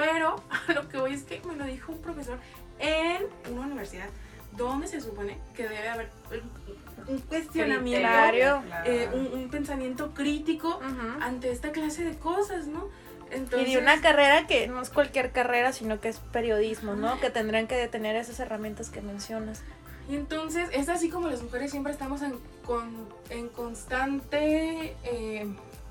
pero 0.00 0.36
a 0.68 0.72
lo 0.74 0.88
que 0.88 0.98
voy 0.98 1.14
es 1.14 1.22
que 1.24 1.40
me 1.46 1.54
lo 1.56 1.64
dijo 1.64 1.92
un 1.92 1.98
profesor 2.00 2.38
en 2.78 3.24
una 3.52 3.66
universidad 3.66 4.08
donde 4.56 4.86
se 4.88 5.00
supone 5.00 5.38
que 5.54 5.64
debe 5.68 5.88
haber 5.88 6.10
un- 7.06 7.18
cuestionamiento, 7.20 8.62
eh, 8.84 9.08
un, 9.12 9.26
un 9.32 9.48
pensamiento 9.50 10.12
crítico 10.14 10.80
ante 11.20 11.50
esta 11.50 11.70
clase 11.72 12.04
de 12.04 12.16
cosas, 12.18 12.66
¿no? 12.66 12.88
Entonces, 13.30 13.68
Y 13.68 13.72
de 13.74 13.78
una 13.78 14.00
carrera 14.00 14.46
que 14.46 14.66
no 14.66 14.80
es 14.82 14.90
cualquier 14.90 15.30
carrera, 15.32 15.72
sino 15.72 16.00
que 16.00 16.08
es 16.08 16.18
periodismo, 16.18 16.94
¿no? 16.96 17.20
Que 17.20 17.30
tendrán 17.30 17.66
que 17.68 17.86
tener 17.88 18.16
esas 18.16 18.40
herramientas 18.40 18.90
que 18.90 19.00
mencionas. 19.02 19.62
y 20.08 20.16
entonces 20.16 20.68
es 20.72 20.88
así 20.88 21.08
como 21.10 21.28
las 21.28 21.42
mujeres 21.42 21.70
siempre 21.70 21.92
estamos 21.92 22.22
en, 22.22 22.34
con- 22.66 23.08
en 23.30 23.48
constante 23.48 24.96
eh, 25.04 25.46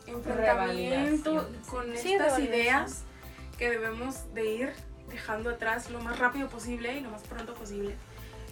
enfrentamiento 0.07 1.49
con 1.69 1.95
Sí, 1.97 2.13
estas 2.13 2.39
ideas 2.39 3.03
que 3.59 3.69
debemos 3.69 4.33
de 4.33 4.45
ir 4.49 4.73
dejando 5.09 5.49
atrás 5.51 5.91
lo 5.91 5.99
más 5.99 6.17
rápido 6.17 6.47
posible 6.47 6.95
y 6.97 7.01
lo 7.01 7.09
más 7.11 7.21
pronto 7.23 7.53
posible. 7.53 7.93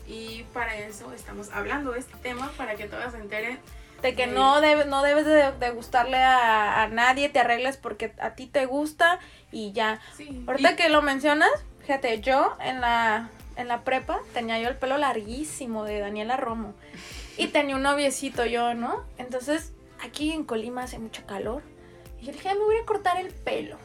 Y 0.08 0.43
para 0.54 0.76
eso 0.78 1.12
estamos 1.13 1.50
hablando 1.52 1.91
de 1.93 2.00
este 2.00 2.15
tema, 2.17 2.52
para 2.58 2.76
que 2.76 2.88
todas 2.88 3.13
se 3.13 3.20
enteren. 3.20 3.60
De 4.02 4.13
que 4.15 4.28
no, 4.28 4.62
debe- 4.62 4.86
no 4.86 5.02
debes 5.02 5.26
de, 5.26 5.52
de 5.54 5.70
gustarle 5.72 6.17
a, 6.17 6.84
a 6.84 6.88
nadie, 6.88 7.30
te 7.30 7.39
arregles 7.39 7.78
porque 7.78 8.13
a 8.20 8.36
ti 8.36 8.46
te 8.48 8.65
gusta 8.67 9.20
y 9.52 9.72
ya. 9.72 10.00
Sí. 10.15 10.43
Ahorita 10.48 10.74
Y- 10.74 10.76
que 10.76 10.89
lo 10.89 11.02
mencionas, 11.02 11.50
fíjate, 11.82 12.20
yo 12.22 12.56
en 12.62 12.80
la, 12.82 13.30
en 13.56 13.67
la 13.67 13.84
prepa 13.84 14.20
tenía 14.34 14.60
yo 14.60 14.67
el 14.70 14.76
pelo 14.76 14.98
larguísimo 14.98 15.84
de 15.84 16.00
Daniela 16.00 16.38
Romo. 16.38 16.76
Y 17.38 17.48
tenía 17.48 17.76
un 17.76 17.82
noviecito 17.84 18.46
yo, 18.46 18.74
¿no? 18.74 19.04
Entonces, 19.17 19.72
aquí 20.04 20.32
en 20.32 20.43
Colima 20.43 20.84
hace 20.84 21.00
mucho 21.00 21.26
calor. 21.26 21.63
Y 22.22 22.26
yo 22.28 22.32
dije, 22.34 22.50
"Ay, 22.50 22.56
me 22.58 22.63
voy 22.65 22.78
a 22.78 22.86
cortar 22.86 23.17
el 23.17 23.32
pelo. 23.32 23.78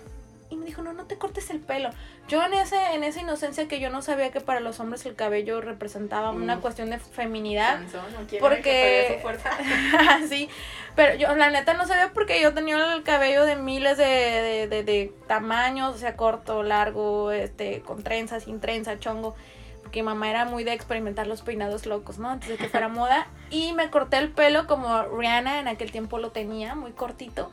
Y 0.52 0.56
me 0.56 0.66
dijo, 0.66 0.82
no, 0.82 0.92
no 0.92 1.06
te 1.06 1.16
cortes 1.16 1.48
el 1.48 1.60
pelo. 1.60 1.88
Yo 2.28 2.44
en, 2.44 2.52
ese, 2.52 2.76
en 2.94 3.04
esa 3.04 3.20
inocencia 3.20 3.68
que 3.68 3.80
yo 3.80 3.88
no 3.88 4.02
sabía 4.02 4.30
que 4.30 4.40
para 4.42 4.60
los 4.60 4.80
hombres 4.80 5.06
el 5.06 5.14
cabello 5.14 5.62
representaba 5.62 6.30
una 6.30 6.56
Mm. 6.56 6.60
cuestión 6.60 6.90
de 6.90 6.98
feminidad. 6.98 7.78
Sansón, 7.90 8.02
¿no 8.12 8.38
Porque- 8.38 8.60
que 8.62 9.14
su 9.16 9.22
fuerza? 9.22 9.50
sí, 10.28 10.50
pero 10.94 11.14
yo 11.14 11.34
la 11.36 11.48
neta 11.50 11.72
no 11.72 11.86
sabía 11.86 12.12
porque 12.12 12.40
yo 12.42 12.52
tenía 12.52 12.92
el 12.94 13.02
cabello 13.02 13.46
de 13.46 13.56
miles 13.56 13.96
de, 13.96 14.04
de, 14.04 14.68
de- 14.68 14.82
de 14.84 15.14
tamaños, 15.26 15.94
o 15.94 15.98
sea, 15.98 16.16
corto, 16.16 16.62
largo, 16.62 17.30
este, 17.32 17.80
con 17.80 18.02
trenza, 18.02 18.38
sin 18.38 18.60
trenza, 18.60 18.98
chongo. 18.98 19.34
Porque 19.82 20.02
mi 20.02 20.06
mamá 20.06 20.28
era 20.30 20.44
muy 20.44 20.64
de 20.64 20.72
experimentar 20.74 21.26
los 21.26 21.40
peinados 21.42 21.86
locos, 21.86 22.18
¿no? 22.18 22.28
Antes 22.28 22.50
de 22.50 22.56
que 22.58 22.68
fuera 22.68 22.88
moda. 22.88 23.26
Y 23.48 23.72
me 23.72 23.88
corté 23.90 24.18
el 24.18 24.30
pelo 24.30 24.66
como 24.66 25.02
Rihanna 25.02 25.60
en 25.60 25.68
aquel 25.68 25.90
tiempo 25.92 26.18
lo 26.18 26.30
tenía, 26.30 26.74
muy 26.74 26.92
cortito. 26.92 27.50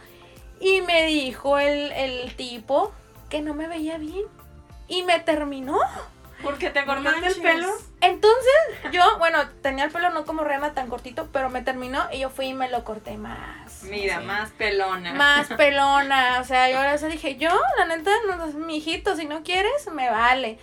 Y 0.59 0.81
me 0.81 1.05
dijo 1.05 1.57
el, 1.59 1.91
el 1.93 2.35
tipo 2.35 2.93
que 3.29 3.41
no 3.41 3.53
me 3.53 3.67
veía 3.67 3.97
bien. 3.97 4.25
Y 4.87 5.03
me 5.03 5.19
terminó. 5.19 5.77
Porque 6.41 6.69
te 6.69 6.85
cortaste 6.85 7.27
el 7.27 7.41
pelo. 7.41 7.67
Entonces, 8.01 8.53
yo, 8.93 9.03
bueno, 9.17 9.39
tenía 9.61 9.83
el 9.83 9.91
pelo 9.91 10.09
no 10.09 10.25
como 10.25 10.43
Rihanna 10.43 10.73
tan 10.73 10.87
cortito, 10.87 11.27
pero 11.33 11.49
me 11.49 11.61
terminó 11.61 12.01
y 12.13 12.19
yo 12.19 12.29
fui 12.29 12.47
y 12.47 12.53
me 12.53 12.69
lo 12.69 12.83
corté 12.85 13.17
más. 13.17 13.83
Mira, 13.83 14.19
Sí. 14.19 14.25
más 14.25 14.49
pelona. 14.51 15.13
Más 15.13 15.47
pelona. 15.57 16.39
O 16.39 16.45
sea, 16.45 16.69
yo 16.69 16.77
ahora 16.77 16.95
dije, 16.97 17.35
yo, 17.35 17.49
la 17.77 17.85
neta, 17.85 18.11
no, 18.27 18.47
mi 18.59 18.77
hijito, 18.77 19.15
si 19.17 19.25
no 19.25 19.43
quieres, 19.43 19.91
me 19.93 20.09
vale. 20.09 20.57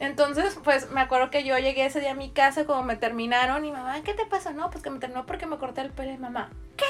Entonces, 0.00 0.58
pues 0.64 0.90
me 0.90 1.00
acuerdo 1.00 1.30
que 1.30 1.44
yo 1.44 1.56
llegué 1.58 1.86
ese 1.86 2.00
día 2.00 2.10
a 2.10 2.14
mi 2.14 2.30
casa, 2.30 2.66
como 2.66 2.82
me 2.82 2.96
terminaron, 2.96 3.64
y 3.64 3.72
mamá, 3.72 4.02
¿qué 4.04 4.12
te 4.14 4.26
pasa? 4.26 4.50
No, 4.52 4.70
pues 4.70 4.82
que 4.82 4.90
me 4.90 4.98
terminó 4.98 5.24
porque 5.26 5.46
me 5.46 5.56
corté 5.56 5.80
el 5.80 5.90
pelo. 5.92 6.12
Y 6.12 6.18
mamá, 6.18 6.50
¿qué? 6.76 6.84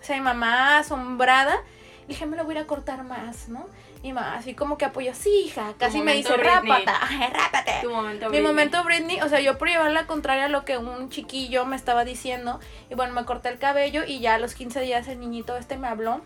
O 0.00 0.04
sea, 0.04 0.16
mi 0.16 0.22
mamá 0.22 0.78
asombrada, 0.78 1.56
dije, 2.08 2.26
me 2.26 2.36
lo 2.36 2.44
voy 2.44 2.56
a 2.56 2.66
cortar 2.66 3.04
más, 3.04 3.48
¿no? 3.48 3.66
Y 4.02 4.12
mamá, 4.12 4.34
así 4.34 4.54
como 4.54 4.78
que 4.78 4.84
apoyó, 4.84 5.14
sí, 5.14 5.44
hija, 5.46 5.74
casi 5.78 6.00
me 6.00 6.14
dice, 6.14 6.36
rápata, 6.36 7.00
rápate. 7.32 7.72
Tu 7.82 7.90
momento. 7.90 8.26
Mi 8.26 8.30
Britney. 8.30 8.42
momento 8.42 8.84
Britney, 8.84 9.20
o 9.20 9.28
sea, 9.28 9.40
yo 9.40 9.58
por 9.58 9.68
llevar 9.68 9.90
la 9.92 10.06
contraria 10.06 10.46
a 10.46 10.48
lo 10.48 10.64
que 10.64 10.78
un 10.78 11.08
chiquillo 11.08 11.64
me 11.64 11.76
estaba 11.76 12.04
diciendo, 12.04 12.58
y 12.90 12.94
bueno, 12.94 13.14
me 13.14 13.24
corté 13.24 13.48
el 13.48 13.58
cabello 13.58 14.02
y 14.04 14.20
ya 14.20 14.34
a 14.34 14.38
los 14.38 14.54
15 14.54 14.80
días 14.80 15.06
el 15.08 15.20
niñito 15.20 15.56
este 15.56 15.76
me 15.78 15.88
habló 15.88 16.20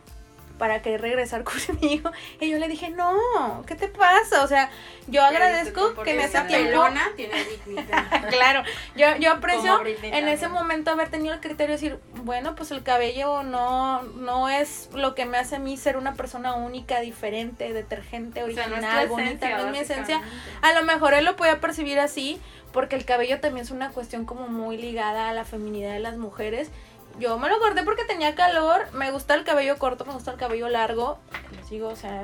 para 0.58 0.82
querer 0.82 1.00
regresar 1.00 1.44
conmigo. 1.44 2.10
Y 2.40 2.50
yo 2.50 2.58
le 2.58 2.68
dije, 2.68 2.90
no, 2.90 3.64
¿qué 3.66 3.74
te 3.74 3.88
pasa? 3.88 4.42
O 4.42 4.48
sea, 4.48 4.70
yo 5.06 5.22
agradezco 5.22 5.94
que 6.02 6.12
en 6.12 6.20
ese 6.20 6.40
tiempo... 6.42 6.84
tiene 7.16 7.44
dignidad. 7.66 8.28
claro, 8.28 8.62
yo, 8.96 9.16
yo 9.18 9.32
aprecio 9.32 9.80
en 9.84 10.28
ese 10.28 10.48
momento 10.48 10.90
haber 10.90 11.08
tenido 11.08 11.34
el 11.34 11.40
criterio 11.40 11.76
de 11.76 11.82
decir, 11.82 11.98
bueno, 12.24 12.54
pues 12.54 12.70
el 12.70 12.82
cabello 12.82 13.42
no, 13.42 14.02
no 14.02 14.48
es 14.48 14.88
lo 14.92 15.14
que 15.14 15.26
me 15.26 15.38
hace 15.38 15.56
a 15.56 15.58
mí 15.58 15.76
ser 15.76 15.96
una 15.96 16.14
persona 16.14 16.54
única, 16.54 17.00
diferente, 17.00 17.72
detergente, 17.72 18.42
original, 18.42 19.08
bonita, 19.08 19.48
no 19.58 19.66
es 19.66 19.72
mi 19.72 19.78
esencia. 19.78 20.20
A 20.62 20.72
lo 20.72 20.84
mejor 20.84 21.14
él 21.14 21.24
lo 21.24 21.36
podía 21.36 21.60
percibir 21.60 21.98
así, 22.00 22.40
porque 22.72 22.96
el 22.96 23.04
cabello 23.04 23.40
también 23.40 23.64
es 23.64 23.70
una 23.70 23.90
cuestión 23.90 24.24
como 24.24 24.48
muy 24.48 24.76
ligada 24.76 25.28
a 25.28 25.32
la 25.32 25.44
feminidad 25.44 25.92
de 25.92 26.00
las 26.00 26.16
mujeres 26.16 26.70
yo 27.18 27.38
me 27.38 27.48
lo 27.48 27.59
corté 27.59 27.83
porque 27.83 28.05
tenía 28.05 28.35
calor. 28.35 28.92
Me 28.92 29.11
gusta 29.11 29.35
el 29.35 29.44
cabello 29.44 29.79
corto, 29.79 30.05
me 30.05 30.12
gusta 30.12 30.33
el 30.33 30.37
cabello 30.37 30.68
largo. 30.68 31.18
Les 31.57 31.70
digo, 31.70 31.88
o 31.88 31.96
sea, 31.96 32.22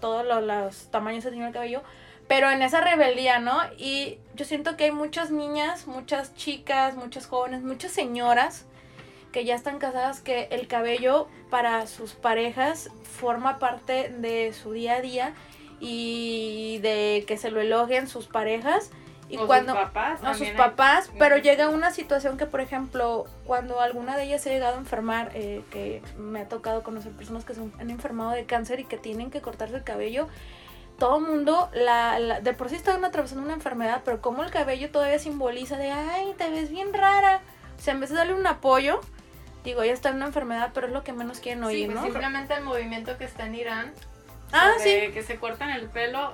todos 0.00 0.24
los, 0.24 0.90
tamaños 0.90 1.24
he 1.24 1.30
tenido 1.30 1.48
el 1.48 1.52
cabello. 1.52 1.82
Pero 2.28 2.50
en 2.50 2.62
esa 2.62 2.80
rebeldía, 2.80 3.38
¿no? 3.38 3.58
Y 3.78 4.18
yo 4.34 4.44
siento 4.44 4.76
que 4.76 4.84
hay 4.84 4.90
muchas 4.90 5.30
niñas, 5.30 5.86
muchas 5.86 6.34
chicas, 6.34 6.96
muchas 6.96 7.26
jóvenes, 7.26 7.62
muchas 7.62 7.92
señoras 7.92 8.66
que 9.32 9.44
ya 9.44 9.54
están 9.54 9.78
casadas 9.78 10.20
que 10.20 10.48
el 10.50 10.66
cabello 10.66 11.28
para 11.50 11.86
sus 11.86 12.12
parejas 12.12 12.90
forma 13.02 13.58
parte 13.58 14.08
de 14.08 14.52
su 14.54 14.72
día 14.72 14.94
a 14.94 15.00
día 15.02 15.34
y 15.78 16.78
de 16.78 17.24
que 17.26 17.36
se 17.36 17.50
lo 17.50 17.60
elogien 17.60 18.08
sus 18.08 18.26
parejas 18.26 18.90
y 19.28 19.38
cuando 19.38 19.72
sus 19.72 19.82
papás, 19.82 20.38
sus 20.38 20.48
papás 20.50 21.10
pero 21.18 21.36
llega 21.36 21.68
una 21.68 21.90
situación 21.90 22.36
que 22.36 22.46
por 22.46 22.60
ejemplo 22.60 23.24
cuando 23.44 23.80
alguna 23.80 24.16
de 24.16 24.24
ellas 24.24 24.46
ha 24.46 24.50
llegado 24.50 24.76
a 24.76 24.78
enfermar 24.78 25.32
eh, 25.34 25.62
que 25.70 26.02
me 26.16 26.40
ha 26.40 26.48
tocado 26.48 26.82
conocer 26.82 27.12
personas 27.12 27.44
que 27.44 27.54
se 27.54 27.60
han 27.60 27.90
enfermado 27.90 28.30
de 28.30 28.44
cáncer 28.44 28.80
y 28.80 28.84
que 28.84 28.96
tienen 28.96 29.30
que 29.30 29.40
cortarse 29.40 29.74
el 29.74 29.82
cabello 29.82 30.28
todo 30.98 31.18
el 31.18 31.24
mundo 31.24 31.68
la, 31.74 32.40
de 32.40 32.52
por 32.52 32.68
sí 32.68 32.76
están 32.76 33.04
atravesando 33.04 33.44
una 33.44 33.54
enfermedad 33.54 34.02
pero 34.04 34.20
como 34.20 34.44
el 34.44 34.50
cabello 34.50 34.90
todavía 34.90 35.18
simboliza 35.18 35.76
de 35.76 35.90
ay 35.90 36.32
te 36.38 36.48
ves 36.48 36.70
bien 36.70 36.92
rara 36.92 37.40
o 37.76 37.82
sea 37.82 37.94
en 37.94 38.00
vez 38.00 38.10
de 38.10 38.16
darle 38.16 38.34
un 38.34 38.46
apoyo 38.46 39.00
digo 39.64 39.84
ya 39.84 39.92
está 39.92 40.10
en 40.10 40.16
una 40.16 40.26
enfermedad 40.26 40.70
pero 40.72 40.86
es 40.86 40.92
lo 40.92 41.02
que 41.02 41.12
menos 41.12 41.40
quieren 41.40 41.64
oír 41.64 41.86
pues 41.86 41.96
no 41.96 42.04
simplemente 42.04 42.54
el 42.54 42.62
movimiento 42.62 43.18
que 43.18 43.24
está 43.24 43.46
en 43.46 43.56
Irán 43.56 43.92
ah 44.52 44.72
sí. 44.78 45.10
que 45.12 45.22
se 45.22 45.36
cortan 45.36 45.70
el 45.70 45.88
pelo 45.88 46.32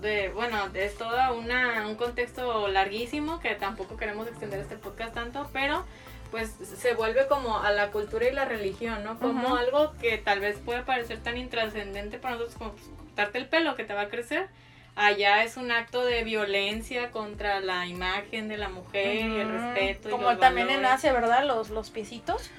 de, 0.00 0.28
bueno, 0.30 0.58
es 0.74 0.96
todo 0.96 1.34
una, 1.34 1.86
un 1.86 1.96
contexto 1.96 2.68
larguísimo 2.68 3.40
que 3.40 3.54
tampoco 3.54 3.96
queremos 3.96 4.28
extender 4.28 4.60
este 4.60 4.76
podcast 4.76 5.14
tanto, 5.14 5.48
pero 5.52 5.84
pues 6.30 6.50
se 6.50 6.94
vuelve 6.94 7.26
como 7.26 7.58
a 7.58 7.72
la 7.72 7.90
cultura 7.90 8.28
y 8.28 8.32
la 8.32 8.44
religión, 8.44 9.02
¿no? 9.02 9.18
Como 9.18 9.56
algo 9.56 9.94
que 10.00 10.18
tal 10.18 10.40
vez 10.40 10.58
puede 10.58 10.82
parecer 10.82 11.22
tan 11.22 11.38
intrascendente 11.38 12.18
para 12.18 12.34
nosotros 12.34 12.58
como 12.58 12.72
pues, 12.72 12.86
cortarte 13.06 13.38
el 13.38 13.46
pelo 13.46 13.76
que 13.76 13.84
te 13.84 13.94
va 13.94 14.02
a 14.02 14.08
crecer. 14.08 14.48
Allá 14.94 15.44
es 15.44 15.56
un 15.56 15.70
acto 15.70 16.04
de 16.04 16.24
violencia 16.24 17.10
contra 17.12 17.60
la 17.60 17.86
imagen 17.86 18.48
de 18.48 18.58
la 18.58 18.68
mujer 18.68 19.14
y 19.14 19.40
el 19.40 19.48
respeto. 19.48 20.10
Como 20.10 20.36
también 20.38 20.70
en 20.70 20.84
Asia, 20.84 21.12
¿verdad? 21.12 21.44
Los, 21.44 21.70
los 21.70 21.90
piecitos 21.90 22.50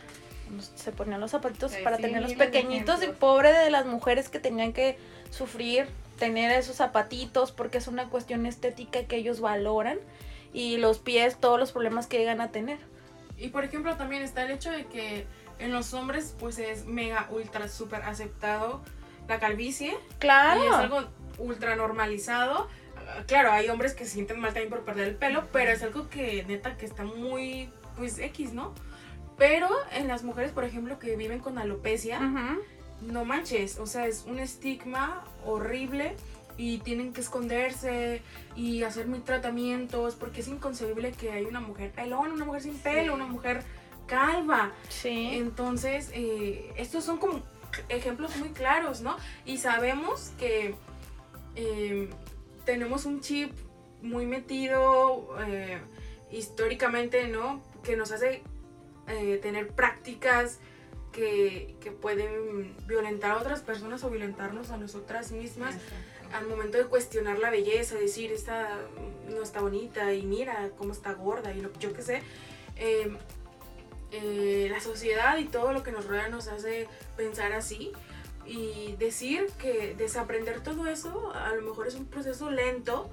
se 0.75 0.91
ponían 0.91 1.19
los 1.19 1.31
zapatitos 1.31 1.75
para 1.83 1.97
tenerlos 1.97 2.33
pequeñitos 2.33 3.03
y 3.03 3.07
pobre 3.07 3.51
de 3.51 3.69
las 3.69 3.85
mujeres 3.85 4.29
que 4.29 4.39
tenían 4.39 4.73
que 4.73 4.97
sufrir 5.29 5.87
tener 6.19 6.51
esos 6.51 6.75
zapatitos 6.75 7.51
porque 7.51 7.79
es 7.79 7.87
una 7.87 8.09
cuestión 8.09 8.45
estética 8.45 9.05
que 9.05 9.15
ellos 9.15 9.39
valoran 9.39 9.97
y 10.53 10.77
los 10.77 10.99
pies, 10.99 11.37
todos 11.39 11.59
los 11.59 11.71
problemas 11.71 12.07
que 12.07 12.17
llegan 12.17 12.41
a 12.41 12.51
tener. 12.51 12.77
Y 13.37 13.49
por 13.49 13.63
ejemplo 13.63 13.95
también 13.95 14.21
está 14.21 14.43
el 14.43 14.51
hecho 14.51 14.69
de 14.71 14.85
que 14.85 15.25
en 15.57 15.71
los 15.71 15.93
hombres 15.93 16.35
pues 16.39 16.59
es 16.59 16.85
mega 16.85 17.27
ultra 17.31 17.67
super 17.67 18.03
aceptado 18.03 18.81
la 19.27 19.39
calvicie. 19.39 19.97
Claro. 20.19 20.63
Y 20.63 20.67
es 20.67 20.73
algo 20.73 21.03
ultra 21.37 21.75
normalizado. 21.75 22.67
Claro, 23.27 23.51
hay 23.51 23.69
hombres 23.69 23.93
que 23.93 24.05
se 24.05 24.11
sienten 24.11 24.39
mal 24.39 24.53
también 24.53 24.69
por 24.69 24.81
perder 24.81 25.07
el 25.07 25.15
pelo, 25.15 25.47
pero 25.51 25.71
es 25.71 25.81
algo 25.81 26.09
que 26.09 26.43
neta 26.47 26.77
que 26.77 26.85
está 26.85 27.03
muy 27.03 27.69
pues 27.97 28.19
X, 28.19 28.53
¿no? 28.53 28.73
Pero 29.37 29.69
en 29.93 30.07
las 30.07 30.23
mujeres, 30.23 30.51
por 30.51 30.63
ejemplo, 30.63 30.99
que 30.99 31.15
viven 31.15 31.39
con 31.39 31.57
alopecia, 31.57 32.19
no 33.01 33.25
manches, 33.25 33.79
o 33.79 33.85
sea, 33.85 34.07
es 34.07 34.25
un 34.27 34.39
estigma 34.39 35.23
horrible 35.45 36.15
y 36.57 36.79
tienen 36.79 37.13
que 37.13 37.21
esconderse 37.21 38.21
y 38.55 38.83
hacer 38.83 39.07
mil 39.07 39.23
tratamientos 39.23 40.15
porque 40.15 40.41
es 40.41 40.47
inconcebible 40.49 41.13
que 41.13 41.31
hay 41.31 41.45
una 41.45 41.61
mujer 41.61 41.93
una 41.97 42.45
mujer 42.45 42.61
sin 42.61 42.77
pelo, 42.77 43.13
una 43.13 43.27
mujer 43.27 43.63
calva. 44.07 44.73
Sí. 44.89 45.29
Entonces, 45.33 46.11
eh, 46.13 46.73
estos 46.75 47.05
son 47.05 47.17
como 47.17 47.41
ejemplos 47.87 48.35
muy 48.35 48.49
claros, 48.49 48.99
¿no? 48.99 49.15
Y 49.45 49.57
sabemos 49.59 50.31
que 50.37 50.75
eh, 51.55 52.09
tenemos 52.65 53.05
un 53.05 53.21
chip 53.21 53.53
muy 54.01 54.25
metido 54.25 55.29
eh, 55.47 55.79
históricamente, 56.29 57.29
¿no? 57.29 57.61
Que 57.83 57.95
nos 57.95 58.11
hace 58.11 58.43
tener 59.41 59.69
prácticas 59.69 60.59
que, 61.11 61.75
pueden 62.01 62.75
violentar 62.87 63.31
a 63.31 63.37
otras 63.37 63.61
personas 63.61 64.03
o 64.03 64.09
violentarnos 64.09 64.69
a 64.69 64.77
nosotras 64.77 65.31
mismas 65.31 65.75
al 66.33 66.47
momento 66.47 66.77
de 66.77 66.85
cuestionar 66.85 67.39
la 67.39 67.49
belleza, 67.49 67.95
decir, 67.95 68.31
esta 68.31 68.79
no 69.27 69.41
está 69.41 69.61
bonita 69.61 70.13
y 70.13 70.23
mira 70.23 70.69
cómo 70.77 70.93
está 70.93 71.13
gorda 71.13 71.53
y 71.53 71.61
lo, 71.61 71.73
yo 71.79 71.91
qué 71.93 72.01
sé. 72.01 72.21
Em, 72.75 73.17
eh, 74.11 74.67
la 74.71 74.79
sociedad 74.79 75.37
y 75.37 75.45
todo 75.45 75.73
lo 75.73 75.83
que 75.83 75.91
nos 75.91 76.05
rodea 76.07 76.29
nos 76.29 76.47
hace 76.47 76.87
pensar 77.15 77.53
así 77.53 77.91
y 78.45 78.95
decir 78.97 79.47
que 79.59 79.93
desaprender 79.95 80.61
todo 80.61 80.87
eso 80.87 81.31
a 81.33 81.53
lo 81.53 81.61
mejor 81.61 81.87
es 81.87 81.93
un 81.93 82.05
proceso 82.05 82.49
lento 82.49 83.09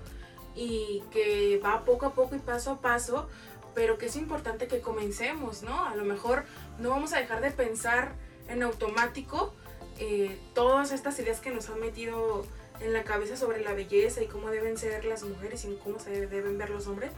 y 0.54 1.02
que 1.10 1.60
va 1.62 1.84
poco 1.84 2.06
a 2.06 2.14
poco 2.14 2.34
y 2.34 2.38
paso 2.38 2.70
a 2.70 2.80
paso, 2.80 3.28
pero 3.74 3.98
que 3.98 4.06
es 4.06 4.16
importante 4.16 4.68
que 4.68 4.80
comencemos, 4.80 5.62
¿no? 5.62 5.84
A 5.84 5.94
lo 5.94 6.04
mejor 6.04 6.44
no 6.78 6.90
vamos 6.90 7.12
a 7.12 7.18
dejar 7.18 7.40
de 7.40 7.50
pensar 7.50 8.12
en 8.48 8.62
automático 8.62 9.54
eh, 9.98 10.38
todas 10.54 10.92
estas 10.92 11.18
ideas 11.18 11.40
que 11.40 11.50
nos 11.50 11.68
han 11.70 11.80
metido 11.80 12.44
en 12.80 12.92
la 12.92 13.04
cabeza 13.04 13.36
sobre 13.36 13.62
la 13.62 13.72
belleza 13.72 14.22
y 14.22 14.26
cómo 14.26 14.50
deben 14.50 14.76
ser 14.76 15.04
las 15.04 15.22
mujeres 15.22 15.64
y 15.64 15.76
cómo 15.82 15.98
se 15.98 16.26
deben 16.26 16.58
ver 16.58 16.70
los 16.70 16.86
hombres, 16.86 17.10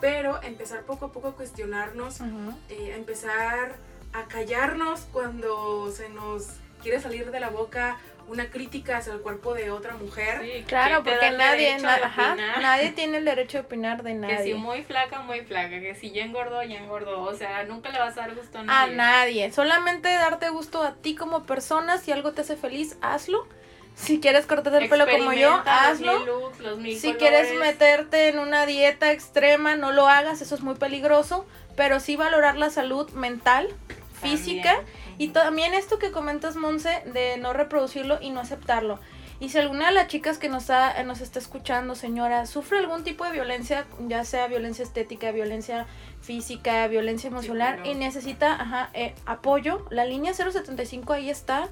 pero 0.00 0.42
empezar 0.42 0.82
poco 0.82 1.06
a 1.06 1.12
poco 1.12 1.28
a 1.28 1.36
cuestionarnos, 1.36 2.20
eh, 2.68 2.94
empezar 2.96 3.76
a 4.12 4.26
callarnos 4.26 5.00
cuando 5.12 5.90
se 5.92 6.08
nos 6.08 6.48
quiere 6.86 7.02
salir 7.02 7.32
de 7.32 7.40
la 7.40 7.48
boca 7.48 7.96
una 8.28 8.48
crítica 8.48 8.98
hacia 8.98 9.12
el 9.12 9.20
cuerpo 9.20 9.54
de 9.54 9.72
otra 9.72 9.94
mujer. 9.94 10.40
Sí, 10.40 10.62
claro, 10.68 11.02
porque 11.02 11.32
nadie, 11.32 11.76
nadie 11.80 12.92
tiene 12.92 13.18
el 13.18 13.24
derecho 13.24 13.58
de 13.58 13.64
opinar 13.64 14.04
de 14.04 14.14
nadie. 14.14 14.36
Que 14.36 14.42
si 14.44 14.54
muy 14.54 14.84
flaca, 14.84 15.20
muy 15.20 15.40
flaca, 15.40 15.80
que 15.80 15.96
si 15.96 16.12
ya 16.12 16.22
engordó, 16.22 16.62
ya 16.62 16.78
engordó, 16.78 17.22
o 17.22 17.34
sea, 17.34 17.64
nunca 17.64 17.90
le 17.90 17.98
vas 17.98 18.16
a 18.16 18.20
dar 18.20 18.36
gusto 18.36 18.58
a 18.58 18.62
nadie. 18.62 18.92
A 18.92 18.96
nadie, 18.96 19.52
solamente 19.52 20.08
darte 20.08 20.48
gusto 20.50 20.80
a 20.84 20.94
ti 20.94 21.16
como 21.16 21.42
persona, 21.44 21.98
si 21.98 22.12
algo 22.12 22.32
te 22.32 22.42
hace 22.42 22.56
feliz, 22.56 22.96
hazlo. 23.00 23.48
Si 23.96 24.20
quieres 24.20 24.46
cortarte 24.46 24.84
el 24.84 24.88
pelo 24.88 25.08
como 25.08 25.32
yo, 25.32 25.60
hazlo. 25.66 26.52
si 27.00 27.14
quieres 27.14 27.52
meterte 27.58 28.28
en 28.28 28.38
una 28.38 28.64
dieta 28.64 29.10
extrema, 29.10 29.74
no 29.74 29.90
lo 29.90 30.06
hagas, 30.06 30.40
eso 30.40 30.54
es 30.54 30.60
muy 30.60 30.76
peligroso, 30.76 31.46
pero 31.74 31.98
sí 31.98 32.14
valorar 32.14 32.56
la 32.56 32.70
salud 32.70 33.10
mental, 33.10 33.74
física. 34.22 34.84
Y 35.18 35.28
también 35.28 35.74
esto 35.74 35.98
que 35.98 36.10
comentas, 36.10 36.56
Monse, 36.56 37.02
de 37.06 37.36
no 37.38 37.52
reproducirlo 37.52 38.18
y 38.20 38.30
no 38.30 38.40
aceptarlo. 38.40 38.98
Y 39.38 39.50
si 39.50 39.58
alguna 39.58 39.88
de 39.88 39.92
las 39.92 40.08
chicas 40.08 40.38
que 40.38 40.48
nos 40.48 40.62
está, 40.62 41.02
nos 41.02 41.20
está 41.20 41.38
escuchando, 41.38 41.94
señora, 41.94 42.46
sufre 42.46 42.78
algún 42.78 43.04
tipo 43.04 43.24
de 43.24 43.32
violencia, 43.32 43.86
ya 44.08 44.24
sea 44.24 44.46
violencia 44.46 44.82
estética, 44.82 45.30
violencia 45.30 45.86
física, 46.22 46.86
violencia 46.88 47.28
emocional, 47.28 47.80
y 47.84 47.94
necesita 47.94 48.54
ajá, 48.54 48.90
eh, 48.94 49.14
apoyo, 49.26 49.84
la 49.90 50.06
línea 50.06 50.32
075 50.32 51.12
ahí 51.12 51.28
está 51.28 51.68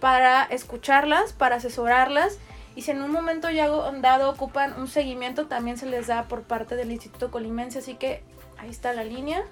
para 0.00 0.44
escucharlas, 0.44 1.34
para 1.34 1.56
asesorarlas. 1.56 2.38
Y 2.74 2.82
si 2.82 2.92
en 2.92 3.02
un 3.02 3.10
momento 3.10 3.50
ya 3.50 3.68
dado 3.68 4.30
ocupan 4.30 4.72
un 4.80 4.88
seguimiento, 4.88 5.46
también 5.46 5.76
se 5.76 5.84
les 5.84 6.06
da 6.06 6.24
por 6.24 6.42
parte 6.42 6.76
del 6.76 6.90
Instituto 6.90 7.30
Colimense. 7.30 7.80
Así 7.80 7.94
que 7.94 8.22
ahí 8.56 8.70
está 8.70 8.94
la 8.94 9.04
línea 9.04 9.44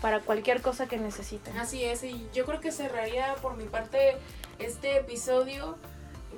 para 0.00 0.20
cualquier 0.20 0.62
cosa 0.62 0.86
que 0.86 0.98
necesiten. 0.98 1.56
Así 1.58 1.84
es, 1.84 2.02
y 2.04 2.28
yo 2.34 2.44
creo 2.44 2.60
que 2.60 2.72
cerraría 2.72 3.34
por 3.36 3.56
mi 3.56 3.64
parte 3.64 4.16
este 4.58 4.98
episodio 4.98 5.76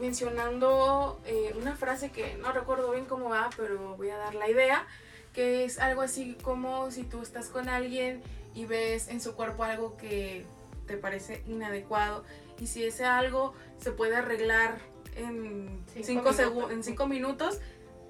mencionando 0.00 1.20
eh, 1.26 1.54
una 1.60 1.74
frase 1.76 2.10
que 2.10 2.36
no 2.36 2.52
recuerdo 2.52 2.92
bien 2.92 3.04
cómo 3.04 3.30
va, 3.30 3.50
pero 3.56 3.96
voy 3.96 4.10
a 4.10 4.16
dar 4.16 4.34
la 4.34 4.48
idea, 4.48 4.86
que 5.32 5.64
es 5.64 5.78
algo 5.78 6.02
así 6.02 6.36
como 6.42 6.90
si 6.90 7.02
tú 7.02 7.22
estás 7.22 7.48
con 7.48 7.68
alguien 7.68 8.22
y 8.54 8.64
ves 8.64 9.08
en 9.08 9.20
su 9.20 9.34
cuerpo 9.34 9.64
algo 9.64 9.96
que 9.96 10.44
te 10.86 10.96
parece 10.96 11.42
inadecuado 11.46 12.24
y 12.58 12.66
si 12.66 12.84
ese 12.84 13.04
algo 13.04 13.54
se 13.78 13.92
puede 13.92 14.16
arreglar 14.16 14.78
en 15.14 15.84
cinco, 16.02 16.30
en 16.70 16.82
cinco 16.82 17.06
minutos, 17.06 17.58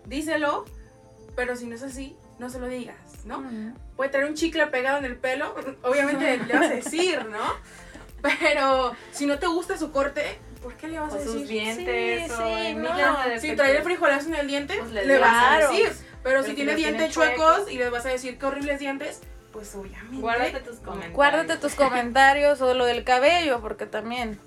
díselo, 0.07 0.65
pero 1.35 1.57
si 1.57 1.67
no 1.67 1.75
es 1.75 1.83
así, 1.83 2.17
no 2.39 2.51
se 2.51 2.59
lo 2.59 2.67
digas, 2.67 2.97
¿no? 3.25 3.43
Puede 3.97 4.11
tener 4.11 4.27
un 4.27 4.35
chicle 4.35 4.67
pegado 4.69 4.99
en 4.99 5.05
el 5.05 5.17
pelo, 5.17 5.55
obviamente 5.83 6.39
le 6.47 6.53
vas 6.55 6.71
a 6.71 6.75
decir, 6.75 7.27
¿no? 7.27 7.55
Pero 8.23 8.95
si 9.13 9.27
no 9.27 9.39
te 9.39 9.47
gusta 9.47 9.77
su 9.79 9.93
corte, 9.93 10.39
¿Por 10.63 10.75
qué 10.75 10.89
le 10.89 10.99
vas 10.99 11.13
a 11.13 11.19
decir? 11.19 11.33
sus 11.33 11.49
dientes, 11.49 12.27
Sí, 12.27 12.33
o 12.33 12.37
sí, 12.37 12.75
no. 12.75 13.29
de 13.29 13.41
Si 13.41 13.55
trae 13.55 13.77
el 13.77 13.83
frijolazo 13.83 14.29
en 14.29 14.35
el 14.35 14.47
diente, 14.49 14.77
Pues 14.79 14.91
le 14.91 15.07
le, 15.07 15.19
vas 15.19 15.45
a 15.45 15.59
decir. 15.69 15.89
Pero, 15.89 16.03
Pero 16.25 16.43
si 16.43 16.51
si 16.51 16.57
tiene 16.57 16.75
dientes 16.75 17.13
chuecos 17.13 17.37
chuecos. 17.57 17.73
y 17.73 17.79
les 17.79 17.91
vas 17.91 18.05
a 18.07 18.09
decir 18.09 18.39
qué 18.39 18.47
horribles 18.47 18.81
dientes, 18.81 19.21
pues 19.53 19.75
obviamente. 19.77 20.17
Guárdate 20.19 20.61
tus 20.61 20.77
comentarios. 20.79 21.15
Guárdate 21.15 21.57
tus 21.59 21.75
comentarios 21.75 22.61
o 22.61 22.75
lo 22.75 22.87
del 22.87 23.05
cabello, 23.05 23.61
porque 23.61 23.87
también 23.87 24.41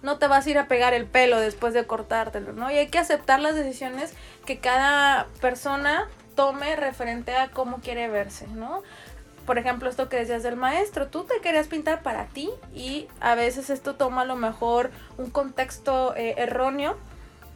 no 0.00 0.18
te 0.18 0.28
vas 0.28 0.46
a 0.46 0.50
ir 0.50 0.58
a 0.58 0.68
pegar 0.68 0.94
el 0.94 1.06
pelo 1.06 1.40
después 1.40 1.74
de 1.74 1.86
cortártelo, 1.86 2.52
¿no? 2.52 2.70
Y 2.70 2.74
hay 2.78 2.86
que 2.88 2.98
aceptar 2.98 3.40
las 3.40 3.56
decisiones 3.56 4.14
que 4.46 4.58
cada 4.58 5.26
persona 5.40 6.08
tome 6.38 6.76
referente 6.76 7.34
a 7.34 7.50
cómo 7.50 7.78
quiere 7.78 8.06
verse, 8.06 8.46
¿no? 8.46 8.84
Por 9.44 9.58
ejemplo, 9.58 9.90
esto 9.90 10.08
que 10.08 10.18
decías 10.18 10.44
del 10.44 10.54
maestro, 10.54 11.08
tú 11.08 11.24
te 11.24 11.40
querías 11.40 11.66
pintar 11.66 12.04
para 12.04 12.26
ti 12.26 12.48
y 12.72 13.08
a 13.18 13.34
veces 13.34 13.70
esto 13.70 13.96
toma 13.96 14.20
a 14.20 14.24
lo 14.24 14.36
mejor 14.36 14.92
un 15.16 15.30
contexto 15.30 16.14
eh, 16.14 16.36
erróneo 16.36 16.96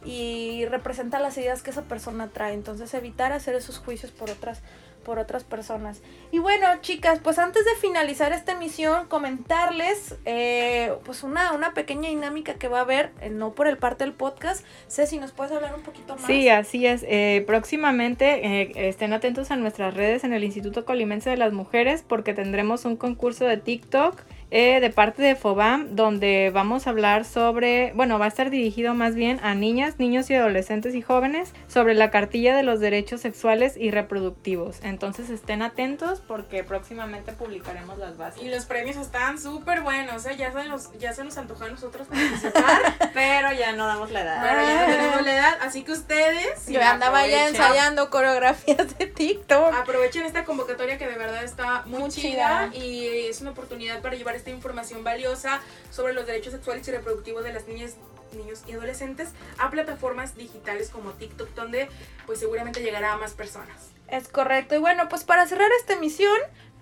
y 0.03 0.65
representa 0.65 1.19
las 1.19 1.37
ideas 1.37 1.63
que 1.63 1.69
esa 1.69 1.83
persona 1.83 2.27
trae. 2.27 2.53
Entonces 2.53 2.93
evitar 2.93 3.31
hacer 3.31 3.55
esos 3.55 3.77
juicios 3.77 4.11
por 4.11 4.29
otras 4.29 4.61
por 5.03 5.19
otras 5.19 5.43
personas. 5.43 6.01
Y 6.31 6.39
bueno, 6.39 6.67
chicas, 6.81 7.19
pues 7.23 7.39
antes 7.39 7.65
de 7.65 7.75
finalizar 7.75 8.33
esta 8.33 8.53
emisión, 8.53 9.07
comentarles 9.07 10.15
eh, 10.25 10.93
pues 11.03 11.23
una, 11.23 11.53
una 11.53 11.73
pequeña 11.73 12.09
dinámica 12.09 12.55
que 12.55 12.67
va 12.67 12.79
a 12.79 12.81
haber, 12.81 13.11
eh, 13.21 13.29
no 13.29 13.51
por 13.51 13.67
el 13.67 13.77
parte 13.77 14.03
del 14.03 14.13
podcast. 14.13 14.65
Ceci, 14.89 15.19
¿nos 15.19 15.31
puedes 15.31 15.51
hablar 15.51 15.75
un 15.75 15.83
poquito 15.83 16.15
más? 16.15 16.25
Sí, 16.25 16.49
así 16.49 16.85
es. 16.85 17.05
Eh, 17.07 17.43
próximamente 17.45 18.87
estén 18.87 19.13
atentos 19.13 19.51
a 19.51 19.55
nuestras 19.55 19.93
redes 19.93 20.23
en 20.23 20.33
el 20.33 20.43
Instituto 20.43 20.85
Colimense 20.85 21.29
de 21.29 21.37
las 21.37 21.53
Mujeres 21.53 22.03
porque 22.07 22.33
tendremos 22.33 22.85
un 22.85 22.95
concurso 22.95 23.45
de 23.45 23.57
TikTok 23.57 24.21
eh, 24.55 24.79
de 24.79 24.91
parte 24.91 25.23
de 25.23 25.35
FOBAM 25.35 25.95
donde 25.95 26.51
vamos 26.53 26.85
a 26.85 26.91
hablar 26.91 27.25
sobre, 27.25 27.91
bueno, 27.95 28.19
va 28.19 28.25
a 28.25 28.27
estar 28.27 28.51
dirigido 28.51 28.93
más 28.93 29.15
bien 29.15 29.39
a 29.41 29.55
niñas, 29.55 29.97
niños 29.97 30.29
y 30.29 30.35
adolescentes 30.35 30.93
y 30.93 31.01
jóvenes 31.01 31.51
sobre 31.67 31.95
la 31.95 32.11
cartilla 32.11 32.55
de 32.55 32.61
los 32.61 32.79
derechos 32.79 33.19
sexuales 33.21 33.75
y 33.77 33.89
reproductivos. 33.89 34.77
Entonces 34.83 35.31
estén 35.31 35.63
atentos 35.63 36.21
porque 36.27 36.63
próximamente 36.63 37.31
publicaremos 37.31 37.97
las 37.97 38.15
bases. 38.15 38.43
Y 38.43 38.49
los 38.49 38.65
premios 38.65 38.97
están 38.97 39.39
súper 39.39 39.81
buenos, 39.81 40.23
¿eh? 40.27 40.35
Ya 40.37 40.51
se, 40.51 40.69
nos, 40.69 40.95
ya 40.99 41.13
se 41.13 41.23
nos 41.23 41.35
antojó 41.39 41.63
a 41.63 41.69
nosotros 41.69 42.07
participar, 42.07 42.61
Pero 43.15 43.53
ya 43.53 43.71
no 43.71 43.87
damos 43.87 44.11
la 44.11 44.21
edad. 44.21 44.47
pero 44.47 44.61
ya 44.67 44.85
no 44.85 44.93
tenemos 44.93 45.15
la 45.15 45.21
edad, 45.21 45.22
así 45.63 45.83
que 45.83 45.91
ustedes 45.91 46.67
Yo 46.67 46.81
andaba 46.81 47.25
ya 47.27 47.47
ensayando 47.47 48.09
coreografías 48.09 48.97
de 48.97 49.07
TikTok. 49.07 49.73
Aprovechen 49.73 50.25
esta 50.25 50.45
convocatoria 50.45 50.97
que 50.97 51.07
de 51.07 51.15
verdad 51.17 51.43
está 51.43 51.83
muy, 51.85 51.99
Muy 52.01 52.09
chida, 52.09 52.69
chida. 52.71 52.83
y 52.85 53.27
es 53.27 53.41
una 53.41 53.51
oportunidad 53.51 54.01
para 54.01 54.15
llevar 54.15 54.35
esta 54.35 54.49
información 54.49 55.03
valiosa 55.03 55.61
sobre 55.91 56.13
los 56.13 56.25
derechos 56.25 56.53
sexuales 56.53 56.87
y 56.87 56.91
reproductivos 56.91 57.43
de 57.43 57.53
las 57.53 57.67
niñas, 57.67 57.95
niños 58.33 58.63
y 58.67 58.73
adolescentes 58.73 59.29
a 59.57 59.69
plataformas 59.69 60.35
digitales 60.35 60.89
como 60.89 61.11
TikTok, 61.11 61.49
donde 61.55 61.89
pues 62.25 62.39
seguramente 62.39 62.81
llegará 62.81 63.13
a 63.13 63.17
más 63.17 63.33
personas. 63.33 63.91
Es 64.07 64.27
correcto. 64.27 64.75
Y 64.75 64.79
bueno, 64.79 65.09
pues 65.09 65.23
para 65.23 65.47
cerrar 65.47 65.69
esta 65.79 65.93
emisión, 65.93 66.37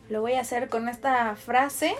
lo 0.10 0.22
voy 0.22 0.34
a 0.34 0.42
hacer 0.42 0.70
con 0.70 0.90
esta 0.90 1.36
frase. 1.36 1.96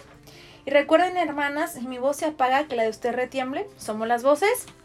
Y 0.66 0.70
recuerden, 0.72 1.18
hermanas, 1.18 1.76
mi 1.82 1.98
voz 1.98 2.18
se 2.18 2.26
apaga, 2.26 2.66
que 2.68 2.76
la 2.76 2.84
de 2.84 2.90
usted 2.90 3.14
retiemble. 3.14 3.68
Somos 3.78 4.08
las 4.08 4.24
voces. 4.24 4.66